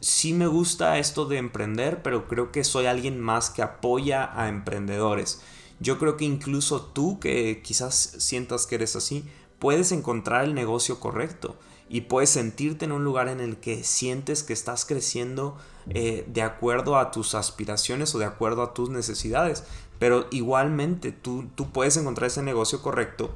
sí 0.01 0.33
me 0.33 0.47
gusta 0.47 0.99
esto 0.99 1.27
de 1.27 1.39
emprender, 1.39 2.03
pero 2.03 2.29
creo 2.29 2.53
que 2.53 2.65
soy 2.65 2.87
alguien 2.87 3.21
más 3.21 3.51
que 3.51 3.63
apoya 3.63 4.31
a 4.41 4.49
emprendedores. 4.49 5.41
Yo 5.81 5.99
creo 5.99 6.17
que 6.17 6.25
incluso 6.25 6.81
tú, 6.83 7.21
que 7.21 7.61
quizás 7.63 8.15
sientas 8.19 8.67
que 8.67 8.77
eres 8.77 8.97
así, 8.97 9.25
puedes 9.59 9.93
encontrar 9.93 10.45
el 10.45 10.55
negocio 10.55 11.01
correcto 11.01 11.57
y 11.89 12.03
puedes 12.03 12.31
sentirte 12.31 12.85
en 12.85 12.93
un 12.93 13.05
lugar 13.05 13.29
en 13.29 13.41
el 13.41 13.59
que 13.59 13.85
sientes 13.85 14.43
que 14.43 14.53
estás 14.53 14.85
creciendo 14.85 15.57
eh, 15.91 16.25
de 16.27 16.43
acuerdo 16.43 16.99
a 16.99 17.11
tus 17.11 17.35
aspiraciones 17.35 18.15
o 18.15 18.19
de 18.19 18.25
acuerdo 18.25 18.63
a 18.63 18.75
tus 18.75 18.91
necesidades. 18.91 19.65
Pero 19.99 20.27
igualmente 20.31 21.13
tú, 21.13 21.49
tú 21.55 21.71
puedes 21.71 21.97
encontrar 21.97 22.27
ese 22.27 22.43
negocio 22.43 22.83
correcto 22.83 23.31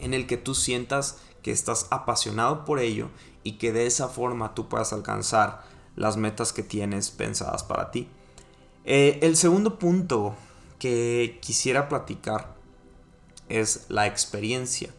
en 0.00 0.14
el 0.14 0.26
que 0.26 0.36
tú 0.36 0.54
sientas 0.54 1.18
que 1.42 1.50
estás 1.52 1.86
apasionado 1.90 2.64
por 2.64 2.80
ello 2.80 3.10
y 3.44 3.52
que 3.52 3.72
de 3.72 3.86
esa 3.86 4.08
forma 4.08 4.54
tú 4.54 4.68
puedas 4.68 4.92
alcanzar 4.92 5.62
las 5.98 6.16
metas 6.16 6.52
que 6.52 6.62
tienes 6.62 7.10
pensadas 7.10 7.64
para 7.64 7.90
ti. 7.90 8.08
Eh, 8.84 9.18
el 9.22 9.36
segundo 9.36 9.78
punto 9.78 10.34
que 10.78 11.38
quisiera 11.42 11.88
platicar 11.88 12.54
es 13.48 13.86
la 13.88 14.06
experiencia. 14.06 14.90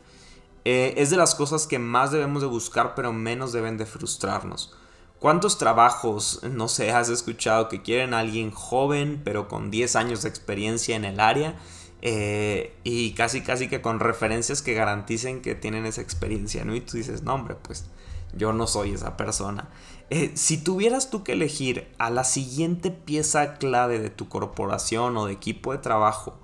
Eh, 0.65 0.95
es 0.97 1.09
de 1.09 1.17
las 1.17 1.35
cosas 1.35 1.67
que 1.67 1.79
más 1.79 2.11
debemos 2.11 2.41
de 2.41 2.47
buscar, 2.47 2.93
pero 2.95 3.13
menos 3.13 3.53
deben 3.53 3.77
de 3.77 3.85
frustrarnos. 3.85 4.75
¿Cuántos 5.19 5.57
trabajos, 5.57 6.41
no 6.43 6.67
sé, 6.67 6.91
has 6.91 7.09
escuchado 7.09 7.69
que 7.69 7.81
quieren 7.81 8.13
a 8.13 8.19
alguien 8.19 8.51
joven, 8.51 9.21
pero 9.23 9.47
con 9.47 9.71
10 9.71 9.95
años 9.95 10.23
de 10.23 10.29
experiencia 10.29 10.95
en 10.95 11.05
el 11.05 11.19
área? 11.19 11.57
Eh, 12.01 12.75
y 12.83 13.13
casi, 13.13 13.41
casi 13.41 13.67
que 13.67 13.81
con 13.81 13.99
referencias 13.99 14.61
que 14.61 14.73
garanticen 14.73 15.41
que 15.41 15.55
tienen 15.55 15.85
esa 15.85 16.01
experiencia, 16.01 16.63
¿no? 16.63 16.75
Y 16.75 16.81
tú 16.81 16.97
dices, 16.97 17.23
no, 17.23 17.33
hombre, 17.33 17.55
pues 17.61 17.85
yo 18.33 18.53
no 18.53 18.67
soy 18.67 18.93
esa 18.93 19.17
persona. 19.17 19.69
Eh, 20.11 20.31
si 20.33 20.57
tuvieras 20.57 21.11
tú 21.11 21.23
que 21.23 21.33
elegir 21.33 21.87
a 21.99 22.09
la 22.09 22.23
siguiente 22.23 22.89
pieza 22.89 23.55
clave 23.55 23.99
de 23.99 24.09
tu 24.09 24.27
corporación 24.27 25.15
o 25.17 25.27
de 25.27 25.33
equipo 25.33 25.71
de 25.71 25.77
trabajo, 25.77 26.39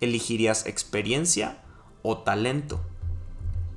¿elegirías 0.00 0.66
experiencia 0.66 1.62
o 2.02 2.18
talento? 2.18 2.80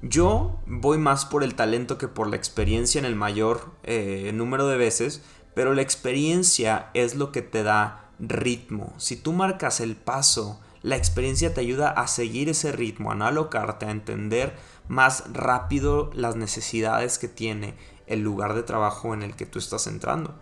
Yo 0.01 0.59
voy 0.65 0.97
más 0.97 1.25
por 1.25 1.43
el 1.43 1.55
talento 1.55 1.97
que 1.97 2.09
por 2.09 2.27
la 2.27 2.35
experiencia 2.35 2.99
en 2.99 3.05
el 3.05 3.15
mayor 3.15 3.71
eh, 3.83 4.31
número 4.33 4.67
de 4.67 4.75
veces, 4.75 5.21
pero 5.53 5.73
la 5.73 5.81
experiencia 5.81 6.89
es 6.93 7.15
lo 7.15 7.31
que 7.31 7.41
te 7.41 7.63
da 7.63 8.09
ritmo. 8.19 8.93
Si 8.97 9.15
tú 9.15 9.31
marcas 9.31 9.79
el 9.79 9.95
paso, 9.95 10.59
la 10.81 10.97
experiencia 10.97 11.53
te 11.53 11.61
ayuda 11.61 11.89
a 11.89 12.07
seguir 12.07 12.49
ese 12.49 12.71
ritmo, 12.71 13.11
a 13.11 13.15
no 13.15 13.25
alocarte, 13.25 13.85
a 13.85 13.91
entender 13.91 14.55
más 14.87 15.23
rápido 15.31 16.09
las 16.13 16.35
necesidades 16.35 17.17
que 17.17 17.27
tiene 17.27 17.75
el 18.07 18.21
lugar 18.21 18.53
de 18.53 18.63
trabajo 18.63 19.13
en 19.13 19.23
el 19.23 19.35
que 19.35 19.45
tú 19.45 19.59
estás 19.59 19.87
entrando. 19.87 20.35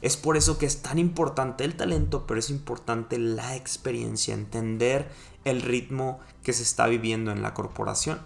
Es 0.00 0.16
por 0.16 0.36
eso 0.36 0.58
que 0.58 0.66
es 0.66 0.82
tan 0.82 0.98
importante 0.98 1.64
el 1.64 1.76
talento, 1.76 2.26
pero 2.26 2.40
es 2.40 2.50
importante 2.50 3.18
la 3.18 3.54
experiencia, 3.54 4.34
entender 4.34 5.08
el 5.44 5.62
ritmo 5.62 6.20
que 6.42 6.52
se 6.52 6.62
está 6.62 6.86
viviendo 6.86 7.30
en 7.30 7.42
la 7.42 7.54
corporación. 7.54 8.20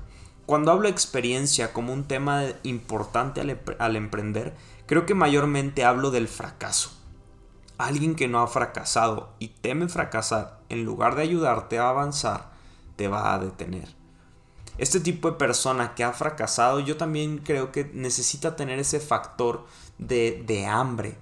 Cuando 0.46 0.70
hablo 0.70 0.84
de 0.84 0.92
experiencia 0.92 1.72
como 1.72 1.92
un 1.92 2.04
tema 2.04 2.44
importante 2.62 3.40
al, 3.78 3.96
emprender, 3.96 4.54
creo 4.86 5.04
que 5.04 5.14
mayormente 5.14 5.84
hablo 5.84 6.10
del 6.10 6.28
fracaso. 6.28 6.90
Alguien 7.78 8.14
que 8.14 8.28
no 8.28 8.40
ha 8.40 8.46
fracasado 8.46 9.34
y 9.38 9.48
teme 9.48 9.88
fracasar, 9.88 10.60
en 10.68 10.84
lugar 10.84 11.14
de 11.16 11.22
ayudarte 11.22 11.78
a 11.78 11.90
avanzar, 11.90 12.52
te 12.94 13.08
va 13.08 13.34
a 13.34 13.38
detener. 13.38 13.88
Este 14.78 15.00
tipo 15.00 15.30
de 15.30 15.38
persona 15.38 15.94
que 15.94 16.04
ha 16.04 16.12
fracasado, 16.12 16.80
yo 16.80 16.96
también 16.96 17.38
creo 17.38 17.72
que 17.72 17.90
necesita 17.94 18.56
tener 18.56 18.78
ese 18.78 19.00
factor 19.00 19.64
de, 19.98 20.42
de 20.46 20.66
hambre, 20.66 21.16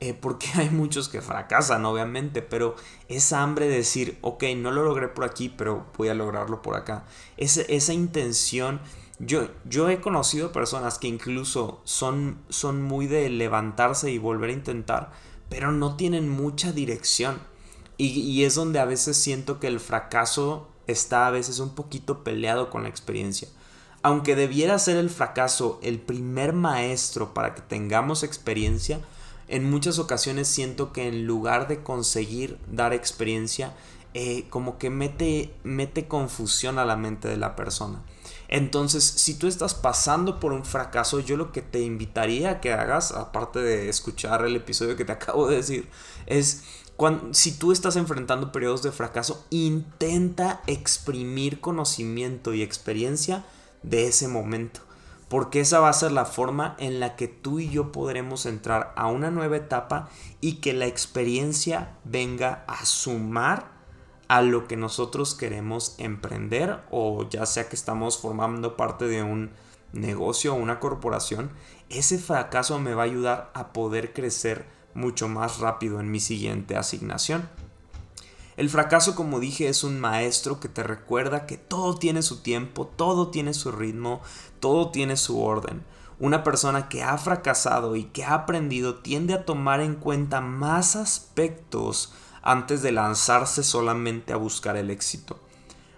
eh, 0.00 0.14
porque 0.14 0.48
hay 0.54 0.70
muchos 0.70 1.08
que 1.08 1.20
fracasan, 1.20 1.84
obviamente, 1.84 2.42
pero 2.42 2.74
esa 3.08 3.42
hambre 3.42 3.68
de 3.68 3.76
decir, 3.76 4.18
ok, 4.22 4.44
no 4.56 4.70
lo 4.70 4.82
logré 4.82 5.08
por 5.08 5.24
aquí, 5.24 5.48
pero 5.48 5.86
voy 5.96 6.08
a 6.08 6.14
lograrlo 6.14 6.62
por 6.62 6.76
acá. 6.76 7.04
Esa, 7.36 7.92
intención, 7.92 8.80
yo, 9.18 9.48
yo 9.64 9.88
he 9.90 10.00
conocido 10.00 10.52
personas 10.52 10.98
que 10.98 11.08
incluso 11.08 11.82
son, 11.84 12.38
son 12.48 12.82
muy 12.82 13.06
de 13.06 13.28
levantarse 13.28 14.10
y 14.10 14.18
volver 14.18 14.50
a 14.50 14.54
intentar, 14.54 15.12
pero 15.48 15.70
no 15.70 15.96
tienen 15.96 16.28
mucha 16.28 16.72
dirección. 16.72 17.38
Y, 17.98 18.06
y 18.08 18.44
es 18.44 18.54
donde 18.54 18.78
a 18.78 18.86
veces 18.86 19.18
siento 19.18 19.60
que 19.60 19.66
el 19.66 19.78
fracaso 19.78 20.69
está 20.90 21.26
a 21.26 21.30
veces 21.30 21.58
un 21.58 21.74
poquito 21.74 22.24
peleado 22.24 22.70
con 22.70 22.82
la 22.82 22.88
experiencia. 22.88 23.48
Aunque 24.02 24.34
debiera 24.34 24.78
ser 24.78 24.96
el 24.96 25.10
fracaso 25.10 25.78
el 25.82 25.98
primer 25.98 26.52
maestro 26.52 27.34
para 27.34 27.54
que 27.54 27.62
tengamos 27.62 28.22
experiencia, 28.22 29.00
en 29.48 29.68
muchas 29.68 29.98
ocasiones 29.98 30.48
siento 30.48 30.92
que 30.92 31.08
en 31.08 31.26
lugar 31.26 31.68
de 31.68 31.82
conseguir 31.82 32.58
dar 32.70 32.94
experiencia, 32.94 33.74
eh, 34.14 34.46
como 34.48 34.78
que 34.78 34.90
mete, 34.90 35.52
mete 35.64 36.08
confusión 36.08 36.78
a 36.78 36.84
la 36.84 36.96
mente 36.96 37.28
de 37.28 37.36
la 37.36 37.56
persona. 37.56 38.02
Entonces, 38.48 39.04
si 39.04 39.34
tú 39.34 39.46
estás 39.46 39.74
pasando 39.74 40.40
por 40.40 40.52
un 40.52 40.64
fracaso, 40.64 41.20
yo 41.20 41.36
lo 41.36 41.52
que 41.52 41.62
te 41.62 41.80
invitaría 41.80 42.50
a 42.50 42.60
que 42.60 42.72
hagas, 42.72 43.12
aparte 43.12 43.60
de 43.60 43.88
escuchar 43.88 44.44
el 44.44 44.56
episodio 44.56 44.96
que 44.96 45.04
te 45.04 45.12
acabo 45.20 45.48
de 45.48 45.56
decir, 45.56 45.88
es 46.26 46.64
si 47.32 47.52
tú 47.52 47.72
estás 47.72 47.96
enfrentando 47.96 48.52
periodos 48.52 48.82
de 48.82 48.92
fracaso, 48.92 49.44
intenta 49.50 50.62
exprimir 50.66 51.60
conocimiento 51.60 52.54
y 52.54 52.62
experiencia 52.62 53.44
de 53.82 54.06
ese 54.06 54.28
momento 54.28 54.80
porque 55.30 55.60
esa 55.60 55.78
va 55.78 55.88
a 55.88 55.92
ser 55.92 56.10
la 56.10 56.24
forma 56.24 56.74
en 56.80 56.98
la 56.98 57.14
que 57.14 57.28
tú 57.28 57.60
y 57.60 57.70
yo 57.70 57.92
podremos 57.92 58.46
entrar 58.46 58.92
a 58.96 59.06
una 59.06 59.30
nueva 59.30 59.58
etapa 59.58 60.08
y 60.40 60.54
que 60.54 60.72
la 60.72 60.86
experiencia 60.86 61.96
venga 62.02 62.64
a 62.66 62.84
sumar 62.84 63.70
a 64.26 64.42
lo 64.42 64.66
que 64.66 64.76
nosotros 64.76 65.36
queremos 65.36 65.94
emprender 65.98 66.80
o 66.90 67.28
ya 67.28 67.46
sea 67.46 67.68
que 67.68 67.76
estamos 67.76 68.18
formando 68.18 68.76
parte 68.76 69.06
de 69.06 69.22
un 69.22 69.52
negocio 69.92 70.52
o 70.52 70.56
una 70.56 70.80
corporación, 70.80 71.52
ese 71.90 72.18
fracaso 72.18 72.80
me 72.80 72.94
va 72.94 73.02
a 73.02 73.06
ayudar 73.06 73.52
a 73.54 73.72
poder 73.72 74.12
crecer 74.12 74.66
mucho 74.94 75.28
más 75.28 75.58
rápido 75.58 76.00
en 76.00 76.10
mi 76.10 76.20
siguiente 76.20 76.76
asignación. 76.76 77.48
El 78.56 78.68
fracaso, 78.68 79.14
como 79.14 79.40
dije, 79.40 79.68
es 79.68 79.84
un 79.84 80.00
maestro 80.00 80.60
que 80.60 80.68
te 80.68 80.82
recuerda 80.82 81.46
que 81.46 81.56
todo 81.56 81.94
tiene 81.94 82.22
su 82.22 82.42
tiempo, 82.42 82.86
todo 82.86 83.28
tiene 83.28 83.54
su 83.54 83.72
ritmo, 83.72 84.20
todo 84.60 84.90
tiene 84.90 85.16
su 85.16 85.42
orden. 85.42 85.82
Una 86.18 86.44
persona 86.44 86.88
que 86.88 87.02
ha 87.02 87.16
fracasado 87.16 87.96
y 87.96 88.04
que 88.04 88.24
ha 88.24 88.34
aprendido 88.34 88.96
tiende 88.96 89.32
a 89.32 89.46
tomar 89.46 89.80
en 89.80 89.94
cuenta 89.94 90.42
más 90.42 90.94
aspectos 90.94 92.12
antes 92.42 92.82
de 92.82 92.92
lanzarse 92.92 93.62
solamente 93.62 94.34
a 94.34 94.36
buscar 94.36 94.76
el 94.76 94.90
éxito. 94.90 95.40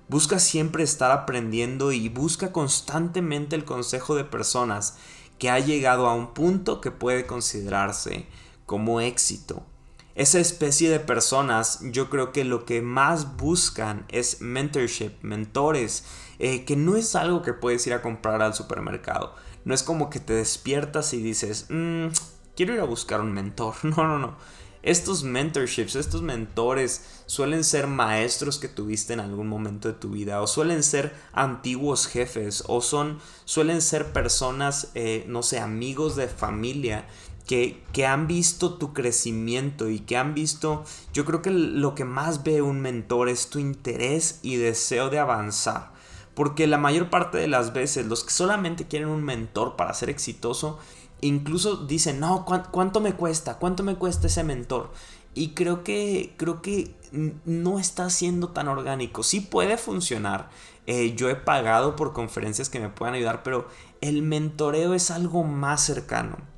Busca 0.07 0.39
siempre 0.39 0.85
estar 0.85 1.11
aprendiendo 1.11 1.91
y 1.91 2.09
busca 2.09 2.53
constantemente 2.53 3.57
el 3.57 3.65
consejo 3.65 4.15
de 4.15 4.25
personas 4.25 4.99
que 5.39 5.51
ha 5.51 5.59
llegado 5.59 6.07
a 6.07 6.15
un 6.15 6.35
punto 6.35 6.81
que 6.81 6.93
puede 6.93 7.27
considerarse 7.27 8.27
como 8.67 9.01
éxito. 9.01 9.65
Esa 10.15 10.41
especie 10.41 10.91
de 10.91 11.01
personas 11.01 11.81
yo 11.91 12.11
creo 12.11 12.33
que 12.33 12.45
lo 12.45 12.67
que 12.67 12.83
más 12.83 13.37
buscan 13.37 14.05
es 14.09 14.43
mentorship, 14.43 15.13
mentores, 15.23 16.05
eh, 16.39 16.65
que 16.65 16.77
no 16.77 16.97
es 16.97 17.15
algo 17.15 17.43
que 17.43 17.55
puedes 17.55 17.87
ir 17.87 17.95
a 17.95 18.03
comprar 18.03 18.43
al 18.43 18.55
supermercado. 18.55 19.35
No 19.65 19.75
es 19.75 19.83
como 19.83 20.11
que 20.11 20.21
te 20.21 20.35
despiertas 20.35 21.15
y 21.15 21.23
dices, 21.23 21.67
mm, 21.71 22.09
quiero 22.57 22.75
ir 22.75 22.81
a 22.81 22.85
buscar 22.85 23.21
un 23.21 23.33
mentor. 23.33 23.75
No, 23.85 24.07
no, 24.07 24.19
no. 24.19 24.37
Estos 24.83 25.23
mentorships, 25.23 25.95
estos 25.95 26.23
mentores 26.23 27.23
suelen 27.27 27.63
ser 27.63 27.87
maestros 27.87 28.59
que 28.59 28.67
tuviste 28.67 29.13
en 29.13 29.21
algún 29.21 29.47
momento 29.47 29.87
de 29.87 29.95
tu 29.95 30.11
vida 30.11 30.43
o 30.43 30.49
suelen 30.49 30.83
ser 30.83 31.15
antiguos 31.33 32.09
jefes 32.09 32.65
o 32.67 32.81
son, 32.81 33.21
suelen 33.45 33.81
ser 33.81 34.13
personas, 34.13 34.91
eh, 34.97 35.25
no 35.29 35.45
sé, 35.45 35.61
amigos 35.61 36.17
de 36.17 36.27
familia 36.27 37.07
que, 37.93 38.07
han 38.07 38.27
visto 38.27 38.75
tu 38.75 38.95
crecimiento 38.95 39.91
y 39.91 40.01
que 40.01 40.17
han 40.17 40.33
visto, 40.33 40.85
yo 41.13 41.27
creo 41.27 41.43
que 41.43 41.51
lo 41.51 41.95
que 41.95 42.07
más 42.07 42.45
ve 42.45 42.63
un 42.63 42.81
mentor 42.81 43.29
es 43.29 43.51
tu 43.51 43.59
interés 43.59 44.39
y 44.43 44.57
deseo 44.57 45.11
de 45.11 45.19
avanzar. 45.19 45.93
Porque 46.35 46.67
la 46.67 46.79
mayor 46.79 47.11
parte 47.11 47.37
de 47.37 47.49
las 47.49 47.75
veces 47.75 48.07
los 48.07 48.25
que 48.25 48.31
solamente 48.31 48.89
quieren 48.89 49.09
un 49.09 49.23
mentor 49.23 49.77
para 49.77 49.93
ser 49.93 50.09
exitoso, 50.09 50.79
incluso 51.21 51.77
dicen, 51.77 52.21
no, 52.21 52.47
¿cuánto 52.47 53.01
me 53.03 53.13
cuesta? 53.13 53.59
¿Cuánto 53.59 53.83
me 53.83 53.97
cuesta 53.97 54.29
ese 54.29 54.45
mentor? 54.45 54.91
Y 55.35 55.51
creo 55.51 55.85
que, 55.85 56.35
creo 56.39 56.63
que 56.63 56.95
no 57.45 57.79
está 57.79 58.09
siendo 58.09 58.49
tan 58.49 58.69
orgánico. 58.69 59.23
Sí 59.23 59.41
puede 59.41 59.77
funcionar. 59.77 60.49
Eh, 60.87 61.15
yo 61.17 61.29
he 61.29 61.37
pagado 61.37 61.97
por 61.97 62.15
conferencias 62.15 62.71
que 62.71 62.81
me 62.81 62.89
puedan 62.89 63.15
ayudar, 63.15 63.43
pero 63.43 63.69
el 64.01 64.23
mentoreo 64.23 64.95
es 64.95 65.11
algo 65.11 65.45
más 65.45 65.85
cercano. 65.85 66.52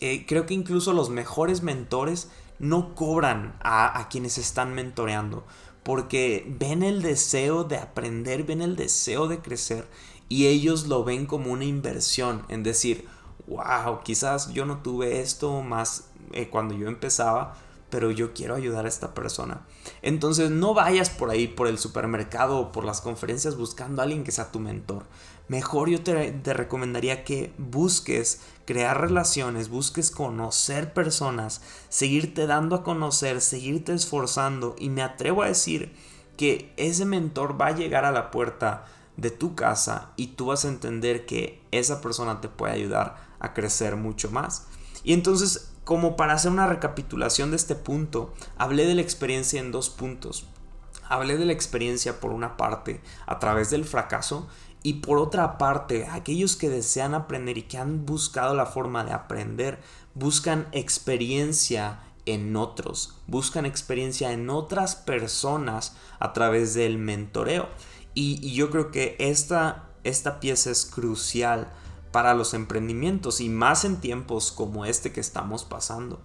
Eh, 0.00 0.24
creo 0.26 0.46
que 0.46 0.54
incluso 0.54 0.92
los 0.92 1.10
mejores 1.10 1.62
mentores 1.62 2.28
no 2.58 2.94
cobran 2.94 3.56
a, 3.60 4.06
quienes 4.10 4.38
están 4.38 4.74
mentoreando 4.74 5.44
porque 5.82 6.44
ven 6.58 6.82
el 6.82 7.02
deseo 7.02 7.64
de 7.64 7.78
aprender, 7.78 8.44
ven 8.44 8.60
el 8.60 8.76
deseo 8.76 9.26
de 9.26 9.38
crecer 9.38 9.88
y 10.28 10.46
ellos 10.46 10.86
lo 10.86 11.04
ven 11.04 11.26
como 11.26 11.50
una 11.50 11.64
inversión 11.64 12.44
en 12.48 12.62
decir, 12.62 13.06
wow, 13.46 14.00
quizás 14.04 14.52
yo 14.52 14.66
no 14.66 14.82
tuve 14.82 15.20
esto 15.20 15.62
más 15.62 16.10
eh, 16.32 16.48
cuando 16.50 16.74
yo 16.74 16.88
empezaba, 16.88 17.56
pero 17.90 18.10
yo 18.10 18.34
quiero 18.34 18.54
ayudar 18.54 18.84
a 18.84 18.88
esta 18.88 19.14
persona. 19.14 19.66
Entonces 20.02 20.50
no 20.50 20.74
vayas 20.74 21.08
por 21.08 21.30
ahí, 21.30 21.48
por 21.48 21.66
el 21.68 21.78
supermercado 21.78 22.58
o 22.58 22.72
por 22.72 22.84
las 22.84 23.00
conferencias 23.00 23.56
buscando 23.56 24.02
a 24.02 24.04
alguien 24.04 24.24
que 24.24 24.32
sea 24.32 24.52
tu 24.52 24.60
mentor. 24.60 25.06
Mejor 25.48 25.88
yo 25.88 26.02
te, 26.02 26.30
te 26.32 26.52
recomendaría 26.52 27.24
que 27.24 27.52
busques 27.56 28.42
crear 28.66 29.00
relaciones, 29.00 29.70
busques 29.70 30.10
conocer 30.10 30.92
personas, 30.92 31.62
seguirte 31.88 32.46
dando 32.46 32.76
a 32.76 32.82
conocer, 32.84 33.40
seguirte 33.40 33.94
esforzando 33.94 34.76
y 34.78 34.90
me 34.90 35.02
atrevo 35.02 35.42
a 35.42 35.48
decir 35.48 35.94
que 36.36 36.72
ese 36.76 37.04
mentor 37.04 37.60
va 37.60 37.68
a 37.68 37.76
llegar 37.76 38.04
a 38.04 38.12
la 38.12 38.30
puerta 38.30 38.84
de 39.16 39.30
tu 39.30 39.54
casa 39.54 40.12
y 40.16 40.28
tú 40.28 40.46
vas 40.46 40.64
a 40.64 40.68
entender 40.68 41.26
que 41.26 41.60
esa 41.72 42.00
persona 42.00 42.40
te 42.40 42.48
puede 42.48 42.74
ayudar 42.74 43.16
a 43.40 43.52
crecer 43.52 43.96
mucho 43.96 44.30
más. 44.30 44.66
Y 45.02 45.12
entonces, 45.12 45.72
como 45.84 46.16
para 46.16 46.34
hacer 46.34 46.52
una 46.52 46.66
recapitulación 46.66 47.50
de 47.50 47.56
este 47.56 47.74
punto, 47.74 48.32
hablé 48.56 48.86
de 48.86 48.94
la 48.94 49.02
experiencia 49.02 49.60
en 49.60 49.72
dos 49.72 49.90
puntos. 49.90 50.46
Hablé 51.08 51.36
de 51.36 51.46
la 51.46 51.52
experiencia 51.52 52.20
por 52.20 52.30
una 52.30 52.56
parte 52.56 53.00
a 53.26 53.38
través 53.38 53.70
del 53.70 53.84
fracaso 53.84 54.46
y 54.82 54.94
por 54.94 55.18
otra 55.18 55.58
parte, 55.58 56.06
aquellos 56.06 56.56
que 56.56 56.68
desean 56.68 57.14
aprender 57.14 57.58
y 57.58 57.62
que 57.62 57.78
han 57.78 58.06
buscado 58.06 58.54
la 58.54 58.66
forma 58.66 59.04
de 59.04 59.12
aprender, 59.12 59.80
buscan 60.14 60.68
experiencia 60.72 62.00
en 62.26 62.56
otros, 62.56 63.14
buscan 63.26 63.66
experiencia 63.66 64.32
en 64.32 64.50
otras 64.50 64.94
personas 64.94 65.96
a 66.20 66.32
través 66.32 66.74
del 66.74 66.98
mentoreo. 66.98 67.68
Y, 68.14 68.52
yo 68.52 68.70
creo 68.70 68.90
que 68.90 69.16
esta, 69.18 69.90
esta 70.04 70.40
pieza 70.40 70.70
es 70.70 70.84
crucial 70.84 71.72
para 72.12 72.34
los 72.34 72.54
emprendimientos 72.54 73.40
y 73.40 73.48
más 73.48 73.84
en 73.84 74.00
tiempos 74.00 74.52
como 74.52 74.84
este 74.84 75.12
que 75.12 75.20
estamos 75.20 75.64
pasando. 75.64 76.20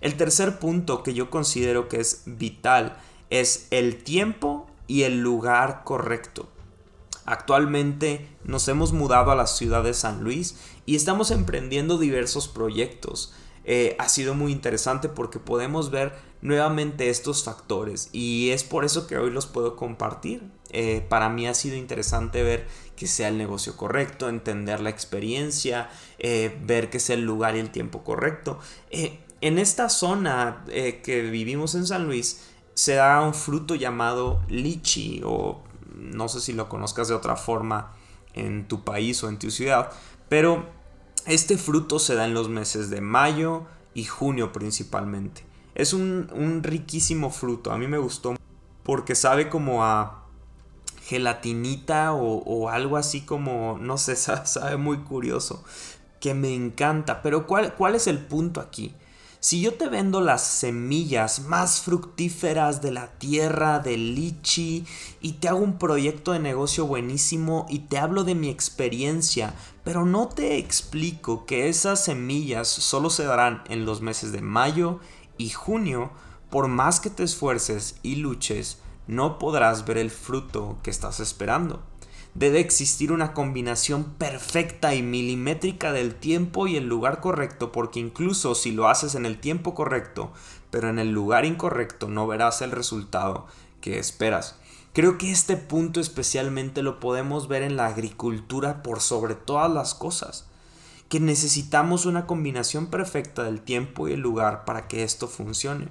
El 0.00 0.16
tercer 0.16 0.58
punto 0.58 1.02
que 1.02 1.14
yo 1.14 1.30
considero 1.30 1.88
que 1.88 2.00
es 2.00 2.22
vital 2.26 2.96
es 3.30 3.66
el 3.70 4.02
tiempo 4.02 4.66
y 4.86 5.02
el 5.02 5.20
lugar 5.20 5.82
correcto. 5.84 6.48
Actualmente 7.26 8.28
nos 8.44 8.68
hemos 8.68 8.92
mudado 8.92 9.32
a 9.32 9.36
la 9.36 9.48
ciudad 9.48 9.82
de 9.82 9.94
San 9.94 10.22
Luis 10.22 10.56
y 10.86 10.94
estamos 10.94 11.32
emprendiendo 11.32 11.98
diversos 11.98 12.46
proyectos. 12.46 13.34
Eh, 13.64 13.96
ha 13.98 14.08
sido 14.08 14.34
muy 14.34 14.52
interesante 14.52 15.08
porque 15.08 15.40
podemos 15.40 15.90
ver 15.90 16.12
nuevamente 16.40 17.10
estos 17.10 17.42
factores 17.42 18.10
y 18.12 18.50
es 18.50 18.62
por 18.62 18.84
eso 18.84 19.08
que 19.08 19.18
hoy 19.18 19.30
los 19.30 19.46
puedo 19.46 19.74
compartir. 19.74 20.44
Eh, 20.70 21.04
para 21.08 21.28
mí 21.28 21.48
ha 21.48 21.54
sido 21.54 21.74
interesante 21.74 22.44
ver 22.44 22.68
que 22.94 23.08
sea 23.08 23.26
el 23.26 23.38
negocio 23.38 23.76
correcto, 23.76 24.28
entender 24.28 24.80
la 24.80 24.90
experiencia, 24.90 25.90
eh, 26.20 26.56
ver 26.62 26.90
que 26.90 27.00
sea 27.00 27.16
el 27.16 27.22
lugar 27.22 27.56
y 27.56 27.58
el 27.58 27.70
tiempo 27.70 28.04
correcto. 28.04 28.60
en 29.42 29.58
esta 29.58 29.88
zona 29.90 30.64
que 30.66 31.22
vivimos 31.30 31.74
en 31.74 31.86
San 31.86 32.06
Luis 32.06 32.40
se 32.76 32.94
da 32.94 33.20
un 33.22 33.34
fruto 33.34 33.74
llamado 33.74 34.42
lichi 34.48 35.22
o 35.24 35.62
no 35.96 36.28
sé 36.28 36.40
si 36.40 36.52
lo 36.52 36.68
conozcas 36.68 37.08
de 37.08 37.14
otra 37.14 37.36
forma 37.36 37.92
en 38.34 38.68
tu 38.68 38.84
país 38.84 39.22
o 39.24 39.28
en 39.28 39.38
tu 39.38 39.50
ciudad, 39.50 39.90
pero 40.28 40.66
este 41.26 41.58
fruto 41.58 41.98
se 41.98 42.14
da 42.14 42.24
en 42.24 42.34
los 42.34 42.48
meses 42.48 42.90
de 42.90 43.00
mayo 43.00 43.64
y 43.94 44.04
junio 44.04 44.52
principalmente. 44.52 45.44
Es 45.74 45.92
un, 45.92 46.60
riquísimo 46.62 47.30
fruto, 47.30 47.72
a 47.72 47.78
mí 47.78 47.86
me 47.86 47.98
gustó 47.98 48.36
porque 48.82 49.14
sabe 49.14 49.48
como 49.48 49.84
a 49.84 50.24
gelatinita 51.02 52.12
o, 52.14 52.68
algo 52.68 52.96
así 52.96 53.22
como, 53.22 53.78
no 53.80 53.98
sé, 53.98 54.16
sabe, 54.16 54.76
muy 54.76 54.98
curioso, 54.98 55.64
que 56.20 56.34
me 56.34 56.54
encanta. 56.54 57.22
Pero 57.22 57.46
¿cuál, 57.46 57.74
¿cuál 57.74 57.94
es 57.94 58.06
el 58.06 58.18
punto 58.18 58.60
aquí? 58.60 58.94
Si 59.46 59.60
yo 59.60 59.74
te 59.74 59.86
vendo 59.86 60.20
las 60.20 60.42
semillas 60.42 61.38
más 61.38 61.80
fructíferas 61.80 62.82
de 62.82 62.90
la 62.90 63.12
tierra, 63.12 63.78
del 63.78 64.16
lichi, 64.16 64.84
y 65.20 65.34
te 65.34 65.46
hago 65.46 65.60
un 65.60 65.78
proyecto 65.78 66.32
de 66.32 66.40
negocio 66.40 66.84
buenísimo 66.84 67.64
y 67.68 67.78
te 67.78 67.96
hablo 67.96 68.24
de 68.24 68.34
mi 68.34 68.48
experiencia, 68.48 69.54
pero 69.84 70.04
no 70.04 70.26
te 70.26 70.58
explico 70.58 71.46
que 71.46 71.68
esas 71.68 72.02
semillas 72.02 72.66
solo 72.66 73.08
se 73.08 73.22
darán 73.22 73.62
en 73.68 73.84
los 73.84 74.00
meses 74.00 74.32
de 74.32 74.40
mayo 74.40 74.98
y 75.38 75.50
junio, 75.50 76.10
por 76.50 76.66
más 76.66 76.98
que 76.98 77.08
te 77.08 77.22
esfuerces 77.22 78.00
y 78.02 78.16
luches, 78.16 78.78
no 79.06 79.38
podrás 79.38 79.86
ver 79.86 79.98
el 79.98 80.10
fruto 80.10 80.76
que 80.82 80.90
estás 80.90 81.20
esperando. 81.20 81.84
Debe 82.38 82.60
existir 82.60 83.12
una 83.12 83.32
combinación 83.32 84.04
perfecta 84.04 84.94
y 84.94 85.00
milimétrica 85.02 85.92
del 85.92 86.14
tiempo 86.14 86.66
y 86.66 86.76
el 86.76 86.86
lugar 86.86 87.20
correcto, 87.22 87.72
porque 87.72 87.98
incluso 87.98 88.54
si 88.54 88.72
lo 88.72 88.88
haces 88.88 89.14
en 89.14 89.24
el 89.24 89.38
tiempo 89.38 89.74
correcto, 89.74 90.32
pero 90.70 90.90
en 90.90 90.98
el 90.98 91.12
lugar 91.12 91.46
incorrecto, 91.46 92.08
no 92.08 92.26
verás 92.26 92.60
el 92.60 92.72
resultado 92.72 93.46
que 93.80 93.98
esperas. 93.98 94.58
Creo 94.92 95.16
que 95.16 95.30
este 95.30 95.56
punto 95.56 95.98
especialmente 95.98 96.82
lo 96.82 97.00
podemos 97.00 97.48
ver 97.48 97.62
en 97.62 97.74
la 97.74 97.86
agricultura 97.86 98.82
por 98.82 99.00
sobre 99.00 99.34
todas 99.34 99.72
las 99.72 99.94
cosas, 99.94 100.46
que 101.08 101.20
necesitamos 101.20 102.04
una 102.04 102.26
combinación 102.26 102.88
perfecta 102.88 103.44
del 103.44 103.62
tiempo 103.62 104.08
y 104.08 104.12
el 104.12 104.20
lugar 104.20 104.66
para 104.66 104.88
que 104.88 105.04
esto 105.04 105.26
funcione. 105.26 105.88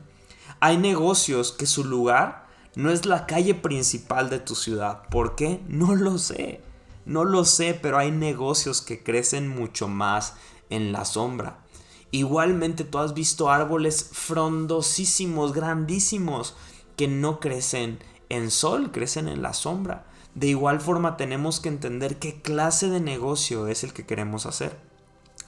Hay 0.60 0.78
negocios 0.78 1.52
que 1.52 1.66
su 1.66 1.84
lugar 1.84 2.45
no 2.76 2.92
es 2.92 3.06
la 3.06 3.26
calle 3.26 3.56
principal 3.56 4.30
de 4.30 4.40
tu 4.40 4.56
ciudad. 4.56 5.04
¿Por 5.10 5.36
qué? 5.36 5.62
No 5.68 5.96
lo 5.96 6.18
sé. 6.18 6.62
No 7.06 7.24
lo 7.24 7.46
sé, 7.46 7.78
pero 7.80 7.98
hay 7.98 8.12
negocios 8.12 8.82
que 8.82 9.04
crecen 9.04 9.48
mucho 9.48 9.88
más 9.88 10.34
en 10.70 10.92
la 10.92 11.06
sombra. 11.06 11.60
Igualmente 12.12 12.84
tú 12.84 13.00
has 13.00 13.14
visto 13.14 13.50
árboles 13.50 14.10
frondosísimos, 14.12 15.54
grandísimos, 15.54 16.56
que 16.96 17.08
no 17.08 17.40
crecen 17.40 18.00
en 18.30 18.52
sol, 18.52 18.92
crecen 18.92 19.28
en 19.28 19.42
la 19.42 19.54
sombra. 19.54 20.06
De 20.34 20.48
igual 20.48 20.82
forma 20.82 21.18
tenemos 21.18 21.60
que 21.60 21.70
entender 21.70 22.18
qué 22.18 22.42
clase 22.42 22.90
de 22.90 23.00
negocio 23.00 23.68
es 23.68 23.84
el 23.84 23.94
que 23.94 24.06
queremos 24.06 24.46
hacer. 24.46 24.78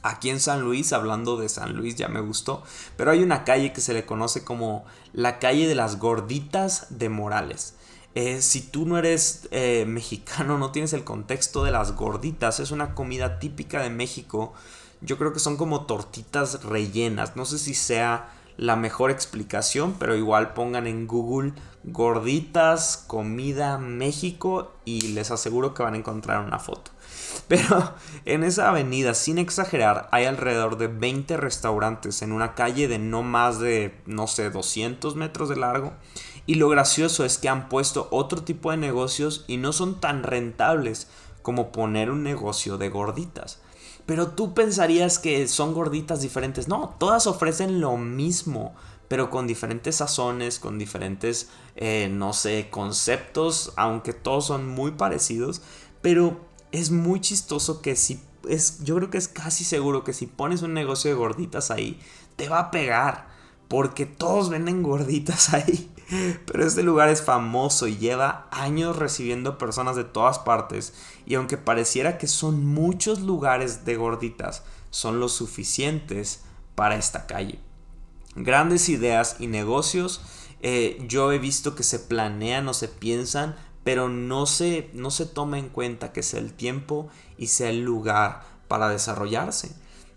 Aquí 0.03 0.29
en 0.29 0.39
San 0.39 0.61
Luis, 0.61 0.93
hablando 0.93 1.37
de 1.37 1.49
San 1.49 1.75
Luis, 1.75 1.95
ya 1.95 2.07
me 2.07 2.21
gustó, 2.21 2.63
pero 2.95 3.11
hay 3.11 3.23
una 3.23 3.43
calle 3.43 3.73
que 3.73 3.81
se 3.81 3.93
le 3.93 4.05
conoce 4.05 4.43
como 4.43 4.85
la 5.13 5.39
calle 5.39 5.67
de 5.67 5.75
las 5.75 5.99
gorditas 5.99 6.87
de 6.89 7.09
Morales. 7.09 7.75
Eh, 8.15 8.41
si 8.41 8.61
tú 8.61 8.85
no 8.85 8.97
eres 8.97 9.47
eh, 9.51 9.85
mexicano, 9.87 10.57
no 10.57 10.71
tienes 10.71 10.93
el 10.93 11.03
contexto 11.03 11.63
de 11.63 11.71
las 11.71 11.93
gorditas, 11.95 12.59
es 12.59 12.71
una 12.71 12.95
comida 12.95 13.39
típica 13.39 13.81
de 13.81 13.89
México. 13.89 14.53
Yo 15.01 15.17
creo 15.17 15.33
que 15.33 15.39
son 15.39 15.57
como 15.57 15.85
tortitas 15.85 16.63
rellenas. 16.63 17.35
No 17.35 17.45
sé 17.45 17.59
si 17.59 17.73
sea 17.75 18.31
la 18.57 18.75
mejor 18.75 19.11
explicación, 19.11 19.95
pero 19.99 20.15
igual 20.15 20.53
pongan 20.53 20.87
en 20.87 21.05
Google 21.05 21.53
gorditas, 21.83 23.03
comida 23.07 23.77
México 23.77 24.73
y 24.83 25.09
les 25.09 25.31
aseguro 25.31 25.73
que 25.73 25.83
van 25.83 25.93
a 25.93 25.97
encontrar 25.97 26.43
una 26.45 26.59
foto. 26.59 26.91
Pero 27.47 27.95
en 28.25 28.43
esa 28.43 28.69
avenida, 28.69 29.13
sin 29.13 29.37
exagerar, 29.37 30.07
hay 30.11 30.25
alrededor 30.25 30.77
de 30.77 30.87
20 30.87 31.37
restaurantes 31.37 32.21
en 32.21 32.31
una 32.31 32.55
calle 32.55 32.87
de 32.87 32.99
no 32.99 33.23
más 33.23 33.59
de, 33.59 33.99
no 34.05 34.27
sé, 34.27 34.49
200 34.49 35.15
metros 35.15 35.49
de 35.49 35.57
largo. 35.57 35.93
Y 36.45 36.55
lo 36.55 36.69
gracioso 36.69 37.25
es 37.25 37.37
que 37.37 37.49
han 37.49 37.69
puesto 37.69 38.07
otro 38.11 38.43
tipo 38.43 38.71
de 38.71 38.77
negocios 38.77 39.43
y 39.47 39.57
no 39.57 39.73
son 39.73 39.99
tan 39.99 40.23
rentables 40.23 41.07
como 41.41 41.71
poner 41.71 42.09
un 42.09 42.23
negocio 42.23 42.77
de 42.77 42.89
gorditas. 42.89 43.59
Pero 44.05 44.29
tú 44.29 44.53
pensarías 44.53 45.19
que 45.19 45.47
son 45.49 45.73
gorditas 45.73 46.21
diferentes. 46.21 46.69
No, 46.69 46.95
todas 46.97 47.27
ofrecen 47.27 47.81
lo 47.81 47.97
mismo, 47.97 48.73
pero 49.09 49.29
con 49.29 49.47
diferentes 49.47 49.97
sazones, 49.97 50.59
con 50.59 50.79
diferentes, 50.79 51.49
eh, 51.75 52.09
no 52.09 52.31
sé, 52.31 52.69
conceptos, 52.69 53.73
aunque 53.75 54.13
todos 54.13 54.45
son 54.47 54.67
muy 54.67 54.91
parecidos. 54.91 55.61
Pero 56.01 56.46
es 56.71 56.91
muy 56.91 57.21
chistoso 57.21 57.81
que 57.81 57.95
si 57.95 58.19
es, 58.47 58.83
yo 58.83 58.95
creo 58.95 59.09
que 59.09 59.17
es 59.17 59.27
casi 59.27 59.63
seguro 59.63 60.03
que 60.03 60.13
si 60.13 60.25
pones 60.25 60.61
un 60.61 60.73
negocio 60.73 61.09
de 61.09 61.17
gorditas 61.17 61.71
ahí, 61.71 61.99
te 62.35 62.49
va 62.49 62.59
a 62.59 62.71
pegar. 62.71 63.27
Porque 63.67 64.05
todos 64.05 64.49
venden 64.49 64.81
gorditas 64.81 65.53
ahí. 65.53 65.91
Pero 66.45 66.65
este 66.65 66.83
lugar 66.83 67.09
es 67.09 67.21
famoso 67.21 67.87
y 67.87 67.97
lleva 67.97 68.47
años 68.51 68.95
recibiendo 68.95 69.57
personas 69.57 69.97
de 69.97 70.05
todas 70.05 70.39
partes. 70.39 70.93
Y 71.25 71.35
aunque 71.35 71.57
pareciera 71.57 72.17
que 72.17 72.27
son 72.27 72.65
muchos 72.65 73.19
lugares 73.19 73.83
de 73.83 73.97
gorditas, 73.97 74.63
son 74.89 75.19
los 75.19 75.33
suficientes 75.33 76.41
para 76.75 76.95
esta 76.95 77.27
calle. 77.27 77.59
Grandes 78.35 78.87
ideas 78.87 79.35
y 79.39 79.47
negocios. 79.47 80.21
Eh, 80.61 81.03
yo 81.07 81.31
he 81.31 81.39
visto 81.39 81.75
que 81.75 81.83
se 81.83 81.99
planean 81.99 82.67
o 82.67 82.73
se 82.73 82.87
piensan 82.87 83.55
pero 83.87 84.09
no 84.09 84.47
se, 84.47 84.89
no 84.91 85.11
se 85.11 85.25
toma 85.25 85.57
en 85.57 85.69
cuenta 85.69 86.11
que 86.11 86.21
sea 86.21 86.41
el 86.41 86.51
tiempo 86.51 87.07
y 87.37 87.47
sea 87.47 87.69
el 87.69 87.85
lugar 87.85 88.43
para 88.67 88.89
desarrollarse. 88.89 89.71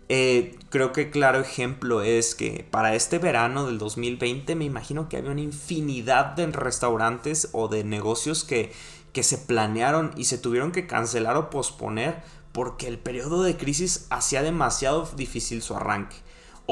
Eh, 0.09 0.59
creo 0.67 0.91
que 0.91 1.09
claro 1.09 1.39
ejemplo 1.39 2.01
es 2.01 2.35
que 2.35 2.67
para 2.69 2.95
este 2.95 3.17
verano 3.17 3.65
del 3.65 3.77
2020 3.77 4.55
me 4.55 4.65
imagino 4.65 5.07
que 5.07 5.15
había 5.15 5.31
una 5.31 5.39
infinidad 5.39 6.35
de 6.35 6.47
restaurantes 6.47 7.47
o 7.53 7.69
de 7.69 7.85
negocios 7.85 8.43
que, 8.43 8.73
que 9.13 9.23
se 9.23 9.37
planearon 9.37 10.11
y 10.17 10.25
se 10.25 10.37
tuvieron 10.37 10.73
que 10.73 10.85
cancelar 10.85 11.37
o 11.37 11.49
posponer 11.49 12.21
porque 12.51 12.89
el 12.89 12.99
periodo 12.99 13.41
de 13.41 13.55
crisis 13.55 14.07
hacía 14.09 14.41
demasiado 14.41 15.09
difícil 15.15 15.61
su 15.61 15.77
arranque. 15.77 16.17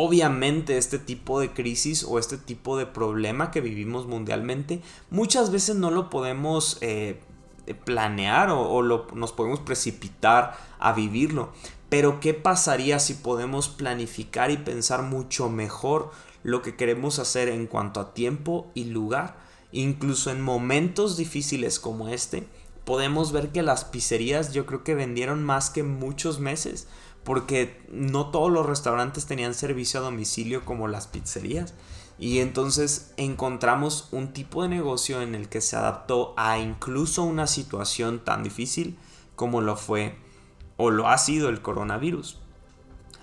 Obviamente 0.01 0.77
este 0.77 0.97
tipo 0.97 1.41
de 1.41 1.51
crisis 1.51 2.05
o 2.05 2.19
este 2.19 2.37
tipo 2.37 2.77
de 2.77 2.85
problema 2.85 3.51
que 3.51 3.59
vivimos 3.59 4.07
mundialmente 4.07 4.81
muchas 5.09 5.51
veces 5.51 5.75
no 5.75 5.91
lo 5.91 6.09
podemos 6.09 6.77
eh, 6.79 7.19
planear 7.83 8.49
o, 8.49 8.81
nos 8.81 9.33
podemos 9.33 9.59
precipitar 9.59 10.57
a 10.79 10.93
vivirlo. 10.93 11.51
Pero 11.89 12.21
¿qué 12.21 12.33
pasaría 12.33 12.97
si 12.99 13.15
podemos 13.15 13.67
planificar 13.67 14.51
y 14.51 14.57
pensar 14.57 15.01
mucho 15.01 15.49
mejor 15.49 16.11
lo 16.43 16.61
que 16.61 16.77
queremos 16.77 17.19
hacer 17.19 17.49
en 17.49 17.67
cuanto 17.67 17.99
a 17.99 18.13
tiempo 18.13 18.71
y 18.73 18.85
lugar? 18.85 19.35
Incluso 19.73 20.31
en 20.31 20.39
momentos 20.39 21.17
difíciles 21.17 21.77
como 21.77 22.07
este, 22.07 22.47
podemos 22.85 23.33
ver 23.33 23.49
que 23.49 23.63
las 23.63 23.83
pizzerías 23.83 24.53
yo 24.53 24.65
creo 24.65 24.85
que 24.85 24.95
vendieron 24.95 25.43
más 25.43 25.69
que 25.69 25.83
muchos 25.83 26.39
meses 26.39 26.87
porque 27.29 27.79
no 27.91 28.31
todos 28.31 28.51
los 28.51 28.65
restaurantes 28.65 29.27
tenían 29.27 29.53
servicio 29.53 29.99
a 29.99 30.03
domicilio 30.03 30.65
como 30.65 30.87
las 30.87 31.05
pizzerías. 31.05 31.75
Y 32.17 32.39
entonces 32.39 33.13
encontramos 33.17 34.07
un 34.11 34.33
tipo 34.33 34.63
de 34.63 34.69
negocio 34.69 35.21
en 35.21 35.35
el 35.35 35.47
que 35.47 35.61
se 35.61 35.75
adaptó 35.75 36.33
a 36.37 36.57
incluso 36.57 37.21
una 37.21 37.45
situación 37.45 38.25
tan 38.25 38.41
difícil 38.41 38.97
como 39.35 39.61
lo 39.61 39.75
fue 39.75 40.17
o 40.75 40.89
lo 40.89 41.07
ha 41.07 41.19
sido 41.19 41.49
el 41.49 41.61
coronavirus. 41.61 42.39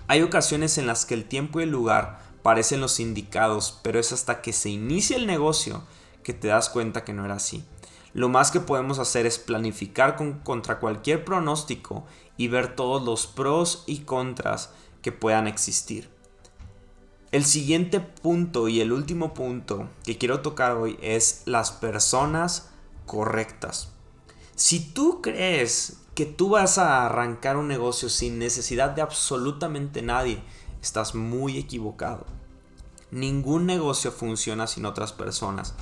Hay 0.07 0.21
ocasiones 0.21 0.77
en 0.77 0.87
las 0.87 1.05
que 1.05 1.13
el 1.13 1.25
tiempo 1.25 1.59
y 1.59 1.63
el 1.63 1.71
lugar 1.71 2.21
parecen 2.43 2.79
los 2.79 3.01
indicados, 3.01 3.77
pero 3.83 3.99
es 3.99 4.13
hasta 4.13 4.39
que 4.41 4.53
se 4.53 4.69
inicia 4.69 5.17
el 5.17 5.27
negocio 5.27 5.83
que 6.23 6.33
te 6.33 6.47
das 6.47 6.69
cuenta 6.69 7.03
que 7.03 7.11
no 7.11 7.25
era 7.25 7.35
así. 7.35 7.65
Lo 8.13 8.29
más 8.29 8.51
que 8.51 8.59
podemos 8.59 8.99
hacer 8.99 9.25
es 9.25 9.37
planificar 9.37 10.15
contra 10.43 10.79
cualquier 10.79 11.23
pronóstico 11.25 12.05
y 12.37 12.47
ver 12.47 12.75
todos 12.75 13.03
los 13.03 13.27
pros 13.27 13.83
y 13.85 13.99
contras 13.99 14.71
que 15.01 15.11
puedan 15.11 15.47
existir. 15.47 16.09
El 17.31 17.43
siguiente 17.43 17.99
punto 17.99 18.69
y 18.69 18.79
el 18.79 18.91
último 18.91 19.33
punto 19.33 19.89
que 20.03 20.17
quiero 20.17 20.41
tocar 20.41 20.77
hoy 20.77 20.97
es 21.01 21.43
las 21.45 21.71
personas 21.71 22.69
correctas. 23.05 23.91
Si 24.55 24.79
tú 24.79 25.21
crees 25.21 25.97
que 26.15 26.25
tú 26.25 26.49
vas 26.49 26.77
a 26.77 27.05
arrancar 27.05 27.57
un 27.57 27.67
negocio 27.67 28.09
sin 28.09 28.39
necesidad 28.39 28.91
de 28.91 29.01
absolutamente 29.01 30.01
nadie, 30.01 30.41
estás 30.81 31.13
muy 31.13 31.57
equivocado. 31.57 32.25
Ningún 33.11 33.65
negocio 33.65 34.11
funciona 34.11 34.65
sin 34.65 34.85
otras 34.85 35.13
personas. 35.13 35.75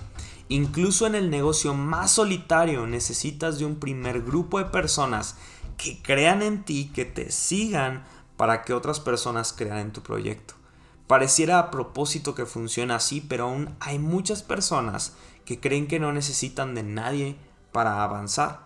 Incluso 0.47 1.08
en 1.08 1.15
el 1.15 1.29
negocio 1.29 1.73
más 1.73 2.12
solitario 2.12 2.86
necesitas 2.86 3.58
de 3.58 3.65
un 3.65 3.77
primer 3.77 4.21
grupo 4.21 4.60
de 4.60 4.65
personas 4.65 5.38
que 5.77 6.01
crean 6.01 6.43
en 6.43 6.63
ti, 6.63 6.91
que 6.93 7.05
te 7.05 7.31
sigan 7.31 8.03
para 8.38 8.63
que 8.63 8.73
otras 8.73 8.99
personas 8.99 9.53
crean 9.53 9.79
en 9.79 9.91
tu 9.91 10.01
proyecto. 10.01 10.53
Pareciera 11.08 11.60
a 11.60 11.71
propósito 11.71 12.36
que 12.36 12.45
funciona 12.45 12.95
así, 12.95 13.21
pero 13.21 13.45
aún 13.45 13.75
hay 13.79 13.99
muchas 13.99 14.43
personas 14.43 15.13
que 15.45 15.60
creen 15.60 15.88
que 15.88 15.99
no 15.99 16.12
necesitan 16.12 16.75
de 16.75 16.84
nadie 16.84 17.38
para 17.71 18.03
avanzar. 18.03 18.65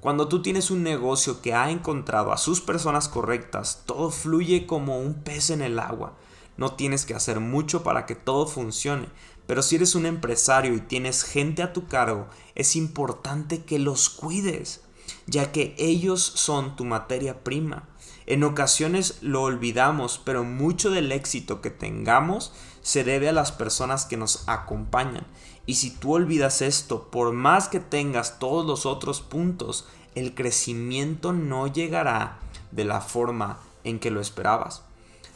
Cuando 0.00 0.28
tú 0.28 0.42
tienes 0.42 0.70
un 0.70 0.82
negocio 0.82 1.42
que 1.42 1.54
ha 1.54 1.70
encontrado 1.70 2.32
a 2.32 2.36
sus 2.36 2.60
personas 2.60 3.08
correctas, 3.08 3.82
todo 3.84 4.10
fluye 4.10 4.66
como 4.66 5.00
un 5.00 5.14
pez 5.14 5.50
en 5.50 5.60
el 5.60 5.78
agua. 5.78 6.14
No 6.56 6.74
tienes 6.74 7.04
que 7.04 7.14
hacer 7.14 7.40
mucho 7.40 7.82
para 7.82 8.06
que 8.06 8.14
todo 8.14 8.46
funcione, 8.46 9.08
pero 9.48 9.62
si 9.62 9.76
eres 9.76 9.94
un 9.94 10.04
empresario 10.04 10.74
y 10.74 10.80
tienes 10.80 11.24
gente 11.24 11.62
a 11.62 11.72
tu 11.72 11.86
cargo, 11.86 12.26
es 12.54 12.76
importante 12.76 13.64
que 13.64 13.78
los 13.78 14.10
cuides 14.10 14.82
ya 15.26 15.52
que 15.52 15.74
ellos 15.78 16.20
son 16.22 16.76
tu 16.76 16.84
materia 16.84 17.42
prima. 17.42 17.88
En 18.26 18.44
ocasiones 18.44 19.16
lo 19.22 19.42
olvidamos, 19.42 20.20
pero 20.22 20.44
mucho 20.44 20.90
del 20.90 21.12
éxito 21.12 21.62
que 21.62 21.70
tengamos 21.70 22.52
se 22.82 23.04
debe 23.04 23.30
a 23.30 23.32
las 23.32 23.50
personas 23.50 24.04
que 24.04 24.18
nos 24.18 24.46
acompañan. 24.48 25.26
Y 25.64 25.76
si 25.76 25.92
tú 25.92 26.12
olvidas 26.12 26.60
esto, 26.60 27.10
por 27.10 27.32
más 27.32 27.68
que 27.68 27.80
tengas 27.80 28.38
todos 28.38 28.66
los 28.66 28.84
otros 28.84 29.22
puntos, 29.22 29.86
el 30.14 30.34
crecimiento 30.34 31.32
no 31.32 31.68
llegará 31.68 32.38
de 32.70 32.84
la 32.84 33.00
forma 33.00 33.60
en 33.82 33.98
que 33.98 34.10
lo 34.10 34.20
esperabas. 34.20 34.82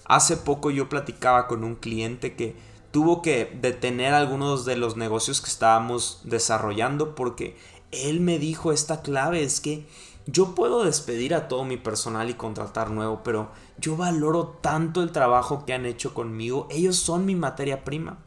Hace 0.04 0.36
poco 0.36 0.70
yo 0.70 0.90
platicaba 0.90 1.48
con 1.48 1.64
un 1.64 1.76
cliente 1.76 2.36
que 2.36 2.54
tuvo 2.92 3.22
que 3.22 3.58
detener 3.60 4.14
algunos 4.14 4.64
de 4.64 4.76
los 4.76 4.96
negocios 4.96 5.40
que 5.40 5.50
estábamos 5.50 6.20
desarrollando 6.24 7.14
porque 7.14 7.56
él 7.90 8.20
me 8.20 8.38
dijo 8.38 8.70
esta 8.70 9.02
clave, 9.02 9.42
es 9.42 9.60
que 9.60 9.86
yo 10.26 10.54
puedo 10.54 10.84
despedir 10.84 11.34
a 11.34 11.48
todo 11.48 11.64
mi 11.64 11.76
personal 11.76 12.30
y 12.30 12.34
contratar 12.34 12.90
nuevo, 12.90 13.22
pero 13.24 13.50
yo 13.78 13.96
valoro 13.96 14.58
tanto 14.60 15.02
el 15.02 15.10
trabajo 15.10 15.64
que 15.64 15.72
han 15.72 15.86
hecho 15.86 16.14
conmigo, 16.14 16.68
ellos 16.70 16.96
son 16.96 17.26
mi 17.26 17.34
materia 17.34 17.82
prima. 17.82 18.18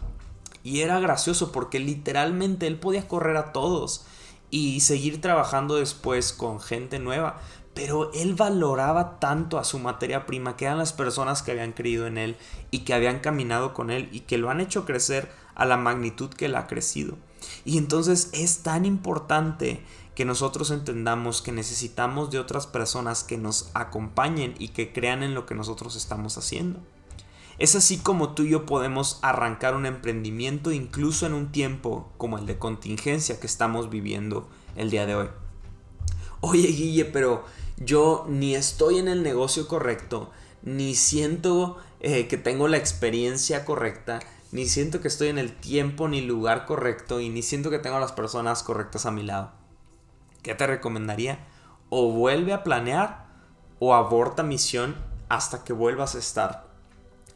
Y 0.63 0.81
era 0.81 0.99
gracioso 0.99 1.51
porque 1.51 1.79
literalmente 1.79 2.67
él 2.67 2.79
podía 2.79 3.07
correr 3.07 3.37
a 3.37 3.53
todos 3.53 4.05
y 4.49 4.79
seguir 4.81 5.21
trabajando 5.21 5.75
después 5.75 6.33
con 6.33 6.59
gente 6.59 6.97
nueva, 6.99 7.39
pero 7.75 8.09
él 8.13 8.33
valoraba 8.35 9.19
tanto 9.19 9.59
a 9.59 9.65
su 9.65 9.77
materia 9.79 10.25
prima, 10.25 10.55
que 10.55 10.65
eran 10.65 10.77
las 10.77 10.93
personas 10.93 11.43
que 11.43 11.51
habían 11.51 11.73
creído 11.73 12.07
en 12.07 12.17
él 12.17 12.37
y 12.71 12.79
que 12.79 12.93
habían 12.93 13.19
caminado 13.19 13.73
con 13.73 13.91
él 13.91 14.07
y 14.13 14.21
que 14.21 14.37
lo 14.37 14.49
han 14.49 14.61
hecho 14.61 14.85
crecer 14.85 15.29
a 15.55 15.65
la 15.65 15.75
magnitud 15.75 16.29
que 16.29 16.45
él 16.45 16.55
ha 16.55 16.67
crecido. 16.67 17.17
Y 17.65 17.77
entonces 17.77 18.29
es 18.31 18.59
tan 18.59 18.85
importante 18.85 19.83
que 20.15 20.23
nosotros 20.23 20.71
entendamos 20.71 21.41
que 21.41 21.51
necesitamos 21.51 22.31
de 22.31 22.39
otras 22.39 22.65
personas 22.65 23.25
que 23.25 23.37
nos 23.37 23.69
acompañen 23.73 24.55
y 24.57 24.69
que 24.69 24.93
crean 24.93 25.21
en 25.21 25.35
lo 25.35 25.45
que 25.45 25.53
nosotros 25.53 25.97
estamos 25.97 26.37
haciendo. 26.37 26.79
Es 27.59 27.75
así 27.75 27.97
como 27.97 28.33
tú 28.33 28.43
y 28.43 28.51
yo 28.51 28.65
podemos 28.65 29.19
arrancar 29.21 29.75
un 29.75 29.85
emprendimiento 29.85 30.71
incluso 30.71 31.25
en 31.25 31.33
un 31.33 31.51
tiempo 31.51 32.09
como 32.17 32.37
el 32.37 32.45
de 32.45 32.57
contingencia 32.57 33.39
que 33.39 33.47
estamos 33.47 33.89
viviendo 33.89 34.47
el 34.77 34.89
día 34.89 35.05
de 35.05 35.15
hoy. 35.15 35.27
Oye 36.41 36.67
Guille, 36.67 37.05
pero 37.05 37.43
yo 37.77 38.25
ni 38.27 38.55
estoy 38.55 38.99
en 38.99 39.07
el 39.07 39.23
negocio 39.23 39.67
correcto, 39.67 40.31
ni 40.61 40.95
siento 40.95 41.77
eh, 41.99 42.27
que 42.27 42.37
tengo 42.37 42.67
la 42.67 42.77
experiencia 42.77 43.65
correcta, 43.65 44.19
ni 44.51 44.67
siento 44.67 45.01
que 45.01 45.07
estoy 45.07 45.27
en 45.27 45.37
el 45.37 45.53
tiempo 45.55 46.07
ni 46.07 46.21
lugar 46.21 46.65
correcto 46.65 47.19
y 47.19 47.29
ni 47.29 47.41
siento 47.41 47.69
que 47.69 47.79
tengo 47.79 47.99
las 47.99 48.13
personas 48.13 48.63
correctas 48.63 49.05
a 49.05 49.11
mi 49.11 49.23
lado. 49.23 49.51
¿Qué 50.41 50.55
te 50.55 50.67
recomendaría? 50.67 51.45
O 51.89 52.11
vuelve 52.11 52.53
a 52.53 52.63
planear 52.63 53.25
o 53.79 53.93
aborta 53.93 54.43
misión 54.43 54.95
hasta 55.27 55.63
que 55.63 55.73
vuelvas 55.73 56.15
a 56.15 56.19
estar 56.19 56.67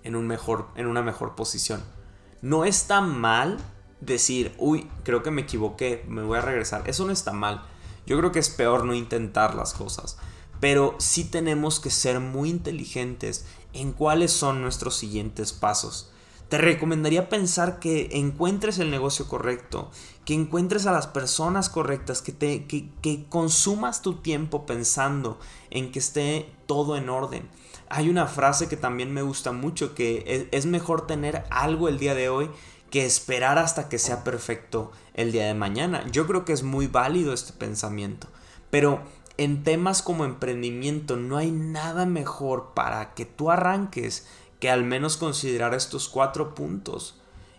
en, 0.04 0.16
un 0.16 0.28
mejor, 0.28 0.68
en 0.76 0.88
una 0.88 1.02
mejor 1.02 1.36
posición. 1.36 1.84
No 2.42 2.64
está 2.66 3.02
mal 3.02 3.58
decir, 4.00 4.56
uy, 4.58 4.90
creo 5.04 5.24
que 5.24 5.32
me 5.32 5.42
equivoqué, 5.42 6.06
me 6.08 6.24
voy 6.24 6.38
a 6.38 6.42
regresar. 6.42 6.88
Eso 6.88 7.06
no 7.06 7.12
está 7.12 7.34
mal. 7.34 7.64
Yo 8.06 8.18
creo 8.18 8.32
que 8.32 8.40
es 8.40 8.50
peor 8.50 8.86
no 8.86 8.94
intentar 8.94 9.56
las 9.56 9.74
cosas. 9.74 10.18
Pero 10.60 10.96
sí 11.00 11.24
tenemos 11.24 11.80
que 11.80 11.90
ser 11.90 12.20
muy 12.20 12.50
inteligentes 12.50 13.46
en 13.74 13.92
cuáles 13.94 14.32
son 14.32 14.62
nuestros 14.62 14.96
siguientes 14.96 15.54
pasos. 15.54 16.12
Te 16.50 16.58
recomendaría 16.58 17.30
pensar 17.30 17.78
que 17.80 18.10
encuentres 18.14 18.80
el 18.80 18.90
negocio 18.90 19.28
correcto, 19.28 19.92
que 20.26 20.34
encuentres 20.34 20.88
a 20.88 20.92
las 20.92 21.06
personas 21.06 21.70
correctas, 21.70 22.24
que, 22.24 22.32
te, 22.32 22.66
que, 22.66 23.26
consumas 23.30 24.02
tu 24.02 24.16
tiempo 24.16 24.66
pensando 24.66 25.40
en 25.70 25.92
que 25.92 26.00
esté 26.00 26.52
todo 26.66 26.98
en 26.98 27.10
orden. 27.10 27.48
Hay 27.88 28.10
una 28.10 28.26
frase 28.26 28.68
que 28.68 28.78
también 28.78 29.14
me 29.14 29.22
gusta 29.22 29.52
mucho, 29.52 29.94
que 29.94 30.50
es 30.52 30.66
mejor 30.66 31.06
tener 31.06 31.44
algo 31.52 31.88
el 31.88 32.00
día 32.00 32.16
de 32.16 32.30
hoy 32.30 32.50
que 32.90 33.06
esperar 33.06 33.60
hasta 33.60 33.88
que 33.88 34.00
sea 34.00 34.24
perfecto 34.24 34.92
el 35.14 35.32
día 35.32 35.46
de 35.46 35.54
mañana. 35.54 36.04
Yo 36.12 36.26
creo 36.26 36.46
que 36.46 36.54
es 36.54 36.64
muy 36.64 36.88
válido 36.88 37.32
este 37.32 37.54
pensamiento, 37.54 38.28
pero 38.72 39.04
en 39.40 39.64
temas 39.64 40.02
como 40.02 40.26
emprendimiento 40.26 41.16
no 41.16 41.38
hay 41.38 41.50
nada 41.50 42.06
mejor 42.06 42.74
para 42.74 43.14
que 43.14 43.26
tú 43.26 43.50
arranques 43.50 44.28
que 44.60 44.70
al 44.70 44.84
menos 44.84 45.16
considerar 45.16 45.74
estos 45.74 46.10
cuatro 46.10 46.54
puntos. 46.54 47.16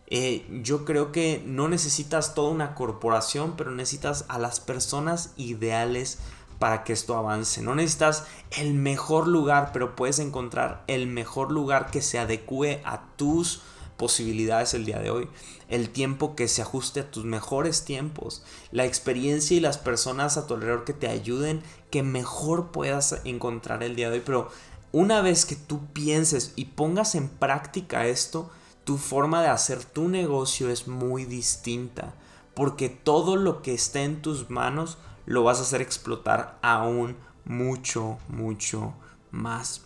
Eh, 0.07 0.47
yo 0.63 0.85
creo 0.85 1.11
que 1.11 1.43
no 1.47 1.69
necesitas 1.69 2.35
toda 2.35 2.51
una 2.51 2.75
corporación, 2.75 3.55
pero 3.57 3.71
necesitas 3.71 4.27
a 4.29 4.39
las 4.39 4.61
personas 4.61 5.33
ideales 5.39 6.19
para 6.59 6.85
que 6.85 6.93
esto 6.93 7.17
avance. 7.17 7.63
No 7.63 7.75
necesitas 7.75 8.27
el 8.51 8.75
mejor 8.75 9.27
lugar, 9.27 9.71
pero 9.73 9.97
puedes 9.97 10.19
encontrar 10.19 10.85
el 10.87 11.07
mejor 11.07 11.51
lugar 11.51 11.91
que 11.91 12.03
se 12.03 12.19
adecue 12.19 12.83
a 12.85 13.07
tus 13.17 13.63
posibilidades 14.01 14.73
el 14.73 14.87
día 14.87 14.99
de 14.99 15.11
hoy, 15.11 15.29
el 15.69 15.91
tiempo 15.91 16.35
que 16.35 16.49
se 16.49 16.63
ajuste 16.63 17.01
a 17.01 17.11
tus 17.11 17.27
mejores 17.27 17.85
tiempos, 17.85 18.43
la 18.73 18.87
experiencia 18.87 19.55
y 19.55 19.61
las 19.61 19.77
personas 19.77 20.39
a 20.39 20.47
tu 20.47 20.55
alrededor 20.55 20.87
que 20.87 20.95
te 20.95 21.07
ayuden, 21.07 21.63
que 21.91 22.03
mejor 22.03 22.71
puedas 22.71 23.21
encontrar 23.25 23.83
el 23.83 23.97
día 23.97 24.09
de 24.09 24.17
hoy. 24.17 24.23
Pero 24.25 24.49
una 24.91 25.21
vez 25.21 25.45
que 25.45 25.55
tú 25.55 25.85
pienses 25.93 26.55
y 26.57 26.65
pongas 26.65 27.15
en 27.15 27.29
práctica 27.29 28.07
esto, 28.07 28.51
tu 28.85 28.97
forma 28.97 29.43
de 29.43 29.49
hacer 29.49 29.85
tu 29.85 30.09
negocio 30.09 30.71
es 30.71 30.89
muy 30.89 31.27
distinta, 31.27 32.15
porque 32.55 32.89
todo 32.89 33.37
lo 33.37 33.61
que 33.61 33.75
esté 33.75 34.05
en 34.05 34.23
tus 34.23 34.49
manos 34.49 34.97
lo 35.27 35.45
vas 35.45 35.59
a 35.59 35.63
hacer 35.63 35.83
explotar 35.83 36.59
aún 36.63 37.19
mucho, 37.45 38.17
mucho 38.29 38.95
más. 39.31 39.83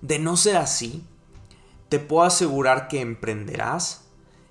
De 0.00 0.20
no 0.20 0.36
ser 0.36 0.58
así, 0.58 1.04
te 1.90 1.98
puedo 1.98 2.22
asegurar 2.22 2.86
que 2.86 3.00
emprenderás, 3.00 4.02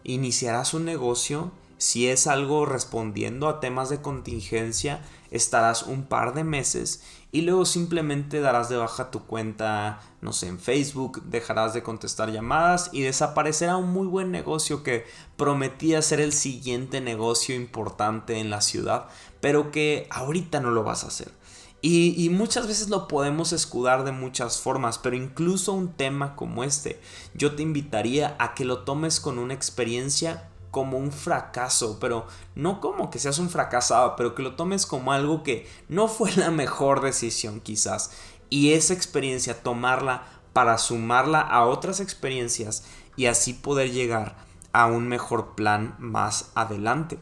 iniciarás 0.04 0.74
un 0.74 0.84
negocio, 0.84 1.54
si 1.78 2.10
es 2.10 2.28
algo 2.28 2.66
respondiendo 2.66 3.48
a 3.48 3.62
temas 3.62 3.88
de 3.88 4.02
contingencia, 4.02 5.02
estarás 5.32 5.84
un 5.84 6.04
par 6.04 6.34
de 6.34 6.44
meses 6.44 7.02
y 7.32 7.44
luego 7.44 7.64
simplemente 7.64 8.42
darás 8.42 8.68
de 8.68 8.76
baja 8.76 9.10
tu 9.10 9.26
cuenta, 9.26 10.02
no 10.20 10.34
sé, 10.34 10.48
en 10.48 10.60
Facebook, 10.60 11.24
dejarás 11.24 11.74
de 11.74 11.82
contestar 11.82 12.30
llamadas 12.30 12.90
y 12.92 13.04
desaparecerá 13.04 13.78
un 13.78 13.90
muy 13.94 14.08
buen 14.08 14.32
negocio 14.32 14.84
que 14.84 15.06
prometía 15.38 16.02
ser 16.02 16.20
el 16.20 16.34
siguiente 16.34 17.00
negocio 17.00 17.56
importante 17.56 18.40
en 18.40 18.50
la 18.50 18.60
ciudad, 18.60 19.08
pero 19.40 19.72
que 19.72 20.08
ahorita 20.10 20.60
no 20.60 20.72
lo 20.72 20.84
vas 20.84 21.06
a 21.06 21.08
hacer. 21.08 21.39
Y, 21.82 22.30
muchas 22.30 22.68
veces 22.68 22.90
lo 22.90 23.08
podemos 23.08 23.54
escudar 23.54 24.04
de 24.04 24.12
muchas 24.12 24.60
formas, 24.60 24.98
pero 24.98 25.16
incluso 25.16 25.72
un 25.72 25.94
tema 25.94 26.36
como 26.36 26.66
este, 26.66 27.00
yo 27.34 27.56
te 27.56 27.64
invitaría 27.64 28.36
a 28.38 28.54
que 28.54 28.66
lo 28.66 28.80
tomes 28.80 29.22
con 29.22 29.40
una 29.40 29.54
experiencia 29.54 30.50
como 30.72 30.98
un 30.98 31.14
fracaso, 31.14 31.98
pero 32.00 32.28
no 32.54 32.82
como 32.82 33.10
que 33.10 33.18
seas 33.18 33.40
un 33.40 33.50
fracasado, 33.50 34.16
pero 34.18 34.36
que 34.36 34.44
lo 34.44 34.56
tomes 34.56 34.86
como 34.86 35.14
algo 35.14 35.42
que 35.42 35.68
no 35.88 36.10
fue 36.10 36.32
la 36.34 36.52
mejor 36.52 37.02
decisión 37.02 37.62
quizás. 37.62 38.12
Y 38.50 38.74
esa 38.74 38.94
experiencia 38.94 39.64
tomarla 39.64 40.24
para 40.52 40.78
sumarla 40.78 41.40
a 41.40 41.66
otras 41.66 42.02
experiencias 42.02 42.84
y 43.16 43.28
así 43.28 43.54
poder 43.54 43.92
llegar 43.92 44.36
a 44.74 44.88
un 44.88 45.08
mejor 45.08 45.56
plan 45.56 45.96
más 45.98 46.52
adelante. 46.56 47.20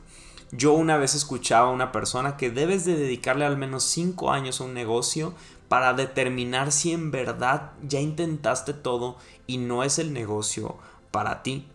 Yo 0.51 0.71
una 0.71 0.95
vez 0.95 1.13
escuchaba 1.13 1.67
a 1.67 1.73
una 1.73 1.91
persona 1.91 2.38
que 2.38 2.49
debes 2.49 2.86
de 2.86 2.95
dedicarle 2.95 3.45
al 3.45 3.57
menos 3.57 3.83
5 3.83 4.31
años 4.31 4.62
a 4.62 4.63
un 4.63 4.73
negocio 4.73 5.33
para 5.67 5.93
determinar 5.93 6.71
si 6.71 6.93
en 6.93 7.12
verdad 7.12 7.73
ya 7.83 7.99
intentaste 7.99 8.73
todo 8.73 9.17
y 9.45 9.57
no 9.57 9.83
es 9.83 9.99
el 9.99 10.13
negocio 10.13 10.77
para 11.12 11.43
ti. 11.43 11.67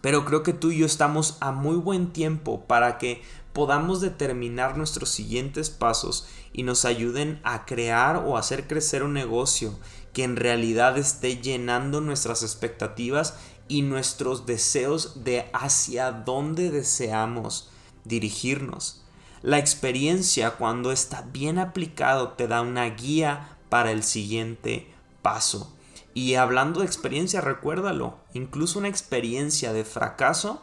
Pero 0.00 0.24
creo 0.24 0.42
que 0.42 0.54
tú 0.54 0.70
y 0.70 0.78
yo 0.78 0.86
estamos 0.86 1.36
a 1.40 1.52
muy 1.52 1.76
buen 1.76 2.10
tiempo 2.14 2.62
para 2.62 2.96
que 2.96 3.22
podamos 3.52 4.00
determinar 4.00 4.78
nuestros 4.78 5.10
siguientes 5.10 5.68
pasos 5.68 6.26
y 6.54 6.62
nos 6.62 6.86
ayuden 6.86 7.38
a 7.44 7.66
crear 7.66 8.24
o 8.26 8.38
hacer 8.38 8.66
crecer 8.66 9.02
un 9.02 9.12
negocio 9.12 9.78
que 10.14 10.24
en 10.24 10.36
realidad 10.36 10.96
esté 10.96 11.36
llenando 11.36 12.00
nuestras 12.00 12.42
expectativas 12.42 13.36
y 13.68 13.82
nuestros 13.82 14.46
deseos 14.46 15.22
de 15.22 15.50
hacia 15.52 16.12
dónde 16.12 16.70
deseamos 16.70 17.69
dirigirnos. 18.10 19.02
La 19.40 19.58
experiencia 19.58 20.50
cuando 20.56 20.92
está 20.92 21.22
bien 21.32 21.58
aplicado 21.58 22.32
te 22.32 22.46
da 22.46 22.60
una 22.60 22.84
guía 22.84 23.56
para 23.70 23.90
el 23.90 24.02
siguiente 24.02 24.92
paso. 25.22 25.74
Y 26.12 26.34
hablando 26.34 26.80
de 26.80 26.86
experiencia, 26.86 27.40
recuérdalo, 27.40 28.18
incluso 28.34 28.78
una 28.78 28.88
experiencia 28.88 29.72
de 29.72 29.84
fracaso, 29.84 30.60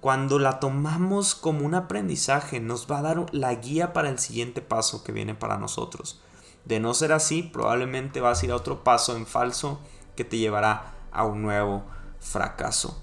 cuando 0.00 0.38
la 0.38 0.60
tomamos 0.60 1.34
como 1.34 1.64
un 1.64 1.74
aprendizaje, 1.74 2.60
nos 2.60 2.90
va 2.90 2.98
a 2.98 3.02
dar 3.02 3.26
la 3.32 3.54
guía 3.54 3.94
para 3.94 4.10
el 4.10 4.18
siguiente 4.18 4.60
paso 4.60 5.02
que 5.02 5.12
viene 5.12 5.34
para 5.34 5.56
nosotros. 5.56 6.20
De 6.66 6.80
no 6.80 6.92
ser 6.92 7.12
así, 7.12 7.42
probablemente 7.42 8.20
vas 8.20 8.42
a 8.42 8.46
ir 8.46 8.52
a 8.52 8.56
otro 8.56 8.84
paso 8.84 9.16
en 9.16 9.26
falso 9.26 9.80
que 10.16 10.24
te 10.24 10.36
llevará 10.36 10.94
a 11.12 11.24
un 11.24 11.40
nuevo 11.40 11.84
fracaso. 12.18 13.00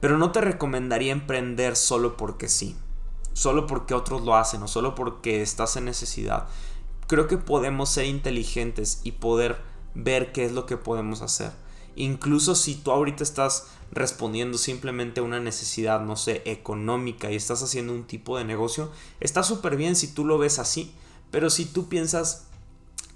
Pero 0.00 0.18
no 0.18 0.32
te 0.32 0.40
recomendaría 0.40 1.12
emprender 1.12 1.76
solo 1.76 2.16
porque 2.16 2.48
sí 2.48 2.76
solo 3.38 3.68
porque 3.68 3.94
otros 3.94 4.22
lo 4.22 4.34
hacen 4.34 4.64
o 4.64 4.68
solo 4.68 4.96
porque 4.96 5.42
estás 5.42 5.76
en 5.76 5.84
necesidad. 5.84 6.48
Creo 7.06 7.28
que 7.28 7.38
podemos 7.38 7.88
ser 7.88 8.06
inteligentes 8.06 9.00
y 9.04 9.12
poder 9.12 9.62
ver 9.94 10.32
qué 10.32 10.44
es 10.44 10.50
lo 10.50 10.66
que 10.66 10.76
podemos 10.76 11.22
hacer. 11.22 11.52
Incluso 11.94 12.56
si 12.56 12.74
tú 12.74 12.90
ahorita 12.90 13.22
estás 13.22 13.68
respondiendo 13.92 14.58
simplemente 14.58 15.20
a 15.20 15.22
una 15.22 15.38
necesidad, 15.38 16.00
no 16.00 16.16
sé, 16.16 16.42
económica 16.46 17.30
y 17.30 17.36
estás 17.36 17.62
haciendo 17.62 17.92
un 17.92 18.08
tipo 18.08 18.36
de 18.36 18.44
negocio, 18.44 18.90
está 19.20 19.44
súper 19.44 19.76
bien 19.76 19.94
si 19.94 20.08
tú 20.08 20.24
lo 20.24 20.36
ves 20.36 20.58
así. 20.58 20.92
Pero 21.30 21.48
si 21.48 21.64
tú 21.64 21.88
piensas 21.88 22.48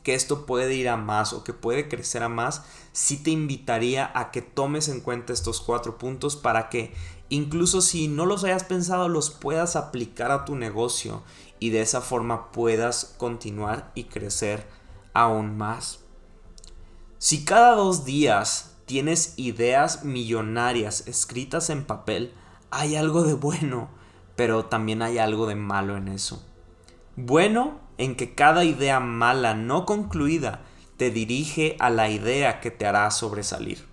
que 0.04 0.14
esto 0.14 0.46
puede 0.46 0.72
ir 0.74 0.88
a 0.88 0.96
más 0.96 1.32
o 1.32 1.42
que 1.42 1.52
puede 1.52 1.88
crecer 1.88 2.22
a 2.22 2.28
más, 2.28 2.62
sí 2.92 3.16
te 3.16 3.30
invitaría 3.30 4.12
a 4.14 4.30
que 4.30 4.40
tomes 4.40 4.88
en 4.88 5.00
cuenta 5.00 5.32
estos 5.32 5.61
cuatro 5.61 5.98
puntos 5.98 6.37
para 6.37 6.68
que 6.68 6.94
incluso 7.33 7.81
si 7.81 8.09
no 8.09 8.27
los 8.27 8.45
hayas 8.45 8.64
pensado, 8.64 9.09
los 9.09 9.31
puedas 9.31 9.75
aplicar 9.75 10.31
a 10.31 10.45
tu 10.45 10.55
negocio 10.55 11.23
y 11.59 11.71
de 11.71 11.81
esa 11.81 12.03
forma 12.03 12.53
puedas 12.53 13.14
continuar 13.16 13.90
y 13.95 14.05
crecer 14.05 14.68
aún 15.14 15.57
más. 15.57 16.01
Si 17.16 17.47
cada 17.47 17.75
dos 17.75 18.05
días 18.05 18.77
tienes 18.85 19.33
ideas 19.38 20.05
millonarias 20.05 21.07
escritas 21.07 21.71
en 21.71 21.85
papel, 21.85 22.35
hay 22.71 22.97
algo 22.97 23.23
de 23.23 23.33
bueno, 23.33 23.88
pero 24.37 24.66
también 24.66 25.01
hay 25.01 25.16
algo 25.16 25.47
de 25.47 25.55
malo 25.55 25.97
en 25.97 26.09
eso. 26.09 26.45
Bueno 27.16 27.81
en 27.97 28.14
que 28.14 28.35
cada 28.35 28.64
idea 28.64 29.01
mala 29.01 29.55
no 29.55 29.87
concluida 29.87 30.61
te 30.99 31.11
dirige 31.11 31.77
a 31.79 31.88
la 31.88 32.11
idea 32.11 32.61
que 32.61 32.71
te 32.71 32.85
hará 32.85 33.11
sobresalir 33.11 33.91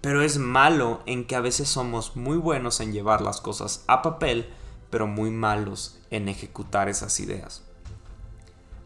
pero 0.00 0.22
es 0.22 0.38
malo 0.38 1.02
en 1.06 1.26
que 1.26 1.36
a 1.36 1.40
veces 1.40 1.68
somos 1.68 2.16
muy 2.16 2.38
buenos 2.38 2.80
en 2.80 2.92
llevar 2.92 3.20
las 3.20 3.40
cosas 3.40 3.84
a 3.86 4.02
papel, 4.02 4.48
pero 4.88 5.06
muy 5.06 5.30
malos 5.30 5.98
en 6.10 6.28
ejecutar 6.28 6.88
esas 6.88 7.20
ideas. 7.20 7.62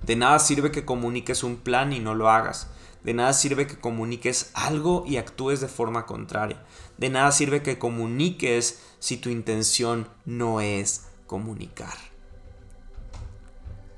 De 0.02 0.16
nada 0.16 0.38
sirve 0.38 0.70
que 0.70 0.84
comuniques 0.84 1.44
un 1.44 1.56
plan 1.56 1.92
y 1.92 2.00
no 2.00 2.14
lo 2.14 2.28
hagas. 2.28 2.68
De 3.04 3.14
nada 3.14 3.32
sirve 3.32 3.66
que 3.66 3.78
comuniques 3.78 4.50
algo 4.54 5.04
y 5.06 5.16
actúes 5.16 5.60
de 5.60 5.68
forma 5.68 6.04
contraria. 6.04 6.62
De 6.98 7.10
nada 7.10 7.32
sirve 7.32 7.62
que 7.62 7.78
comuniques 7.78 8.82
si 8.98 9.16
tu 9.16 9.30
intención 9.30 10.08
no 10.24 10.60
es 10.60 11.06
comunicar. 11.26 11.94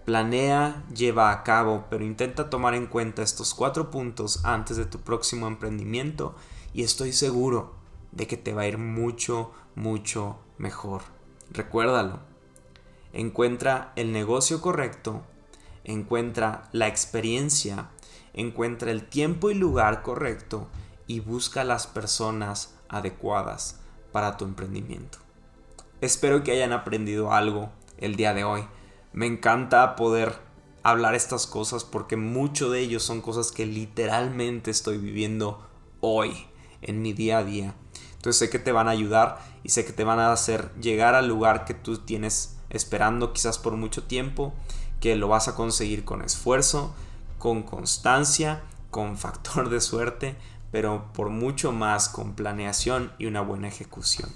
Planea, 0.05 0.85
lleva 0.95 1.33
a 1.33 1.43
cabo, 1.43 1.87
pero 1.91 2.05
intenta 2.05 2.51
tomar 2.51 2.75
en 2.75 2.87
cuenta 2.87 3.23
estos 3.23 3.55
cuatro 3.55 3.91
puntos 3.91 4.45
antes 4.45 4.77
de 4.77 4.85
tu 4.85 5.01
próximo 5.01 5.49
emprendimiento 5.49 6.37
y 6.77 6.83
estoy 6.83 7.15
seguro 7.15 7.75
de 8.13 8.27
que 8.27 8.37
te 8.37 8.53
va 8.53 8.63
a 8.63 8.67
ir 8.69 8.77
mucho, 8.77 9.51
mucho 9.75 10.39
mejor. 10.59 11.01
Recuérdalo. 11.51 12.21
Encuentra 13.15 13.95
el 13.97 14.13
negocio 14.13 14.61
correcto, 14.61 15.23
encuentra 15.85 16.69
la 16.73 16.87
experiencia, 16.87 17.89
encuentra 18.35 18.91
el 18.91 19.09
tiempo 19.09 19.51
y 19.51 19.55
lugar 19.55 20.03
correcto 20.03 20.69
y 21.07 21.21
busca 21.21 21.65
las 21.65 21.87
personas 21.87 22.77
adecuadas 22.91 23.81
para 24.13 24.37
tu 24.37 24.45
emprendimiento. 24.45 25.17
Espero 26.03 26.45
que 26.45 26.53
hayan 26.53 26.75
aprendido 26.75 27.33
algo 27.33 27.71
el 27.97 28.17
día 28.17 28.35
de 28.35 28.45
hoy 28.45 28.69
me 29.15 29.25
encanta 29.25 29.97
poder 29.97 30.35
hablar 30.83 31.15
estas 31.15 31.47
cosas 31.47 31.85
porque 31.85 32.19
mucho 32.19 32.69
de 32.69 32.81
ellos 32.81 33.03
son 33.03 33.23
cosas 33.23 33.51
que 33.51 33.65
literalmente 33.65 34.71
estoy 34.71 34.99
viviendo 34.99 35.67
hoy 36.03 36.47
en 36.83 37.03
mi 37.03 37.13
día 37.13 37.39
a 37.39 37.45
día. 37.45 37.75
Entonces 38.15 38.39
sé 38.39 38.51
que 38.51 38.59
te 38.59 38.73
van 38.73 38.89
a 38.89 38.93
ayudar 38.93 39.39
y 39.63 39.71
sé 39.71 39.85
que 39.85 39.93
te 39.93 40.05
van 40.05 40.19
a 40.19 40.33
hacer 40.33 40.73
llegar 40.81 41.15
al 41.15 41.29
lugar 41.29 41.65
que 41.65 41.75
tú 41.75 41.99
tienes 41.99 42.57
esperando 42.71 43.33
quizás 43.33 43.59
por 43.59 43.77
mucho 43.77 44.05
tiempo, 44.05 44.53
que 45.01 45.17
lo 45.17 45.29
vas 45.29 45.49
a 45.49 45.55
conseguir 45.55 46.05
con 46.05 46.23
esfuerzo, 46.23 46.95
con 47.39 47.63
constancia, 47.63 48.63
con 48.91 49.17
factor 49.19 49.69
de 49.69 49.81
suerte, 49.81 50.37
pero 50.73 51.13
por 51.13 51.31
mucho 51.31 51.73
más 51.73 52.09
con 52.09 52.35
planeación 52.35 53.13
y 53.19 53.27
una 53.27 53.41
buena 53.41 53.69
ejecución. 53.69 54.31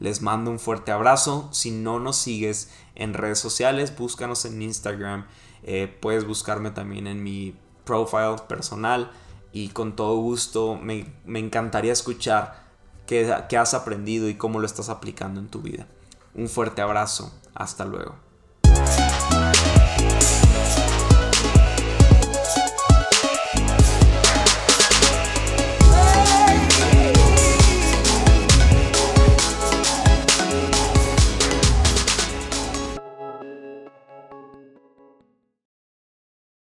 Les 0.00 0.22
mando 0.22 0.50
un 0.50 0.60
fuerte 0.60 0.92
abrazo. 0.92 1.48
Si 1.52 1.70
no 1.70 1.98
nos 1.98 2.16
sigues 2.16 2.70
en 2.94 3.14
redes 3.14 3.38
sociales, 3.38 3.96
búscanos 3.96 4.44
en 4.44 4.62
Instagram. 4.62 5.26
Eh, 5.64 5.92
puedes 6.00 6.24
buscarme 6.24 6.70
también 6.70 7.06
en 7.06 7.22
mi 7.22 7.56
profile 7.84 8.36
personal. 8.48 9.10
Y 9.52 9.68
con 9.68 9.96
todo 9.96 10.16
gusto 10.16 10.76
me, 10.76 11.06
encantaría 11.26 11.92
escuchar 11.92 12.66
qué, 13.06 13.34
qué 13.48 13.56
has 13.56 13.74
aprendido 13.74 14.28
y 14.28 14.34
cómo 14.34 14.60
lo 14.60 14.66
estás 14.66 14.88
aplicando 14.88 15.40
en 15.40 15.48
tu 15.48 15.62
vida. 15.62 15.86
Un 16.34 16.48
fuerte 16.48 16.82
abrazo. 16.82 17.32
Hasta 17.54 17.84
luego. 17.84 18.27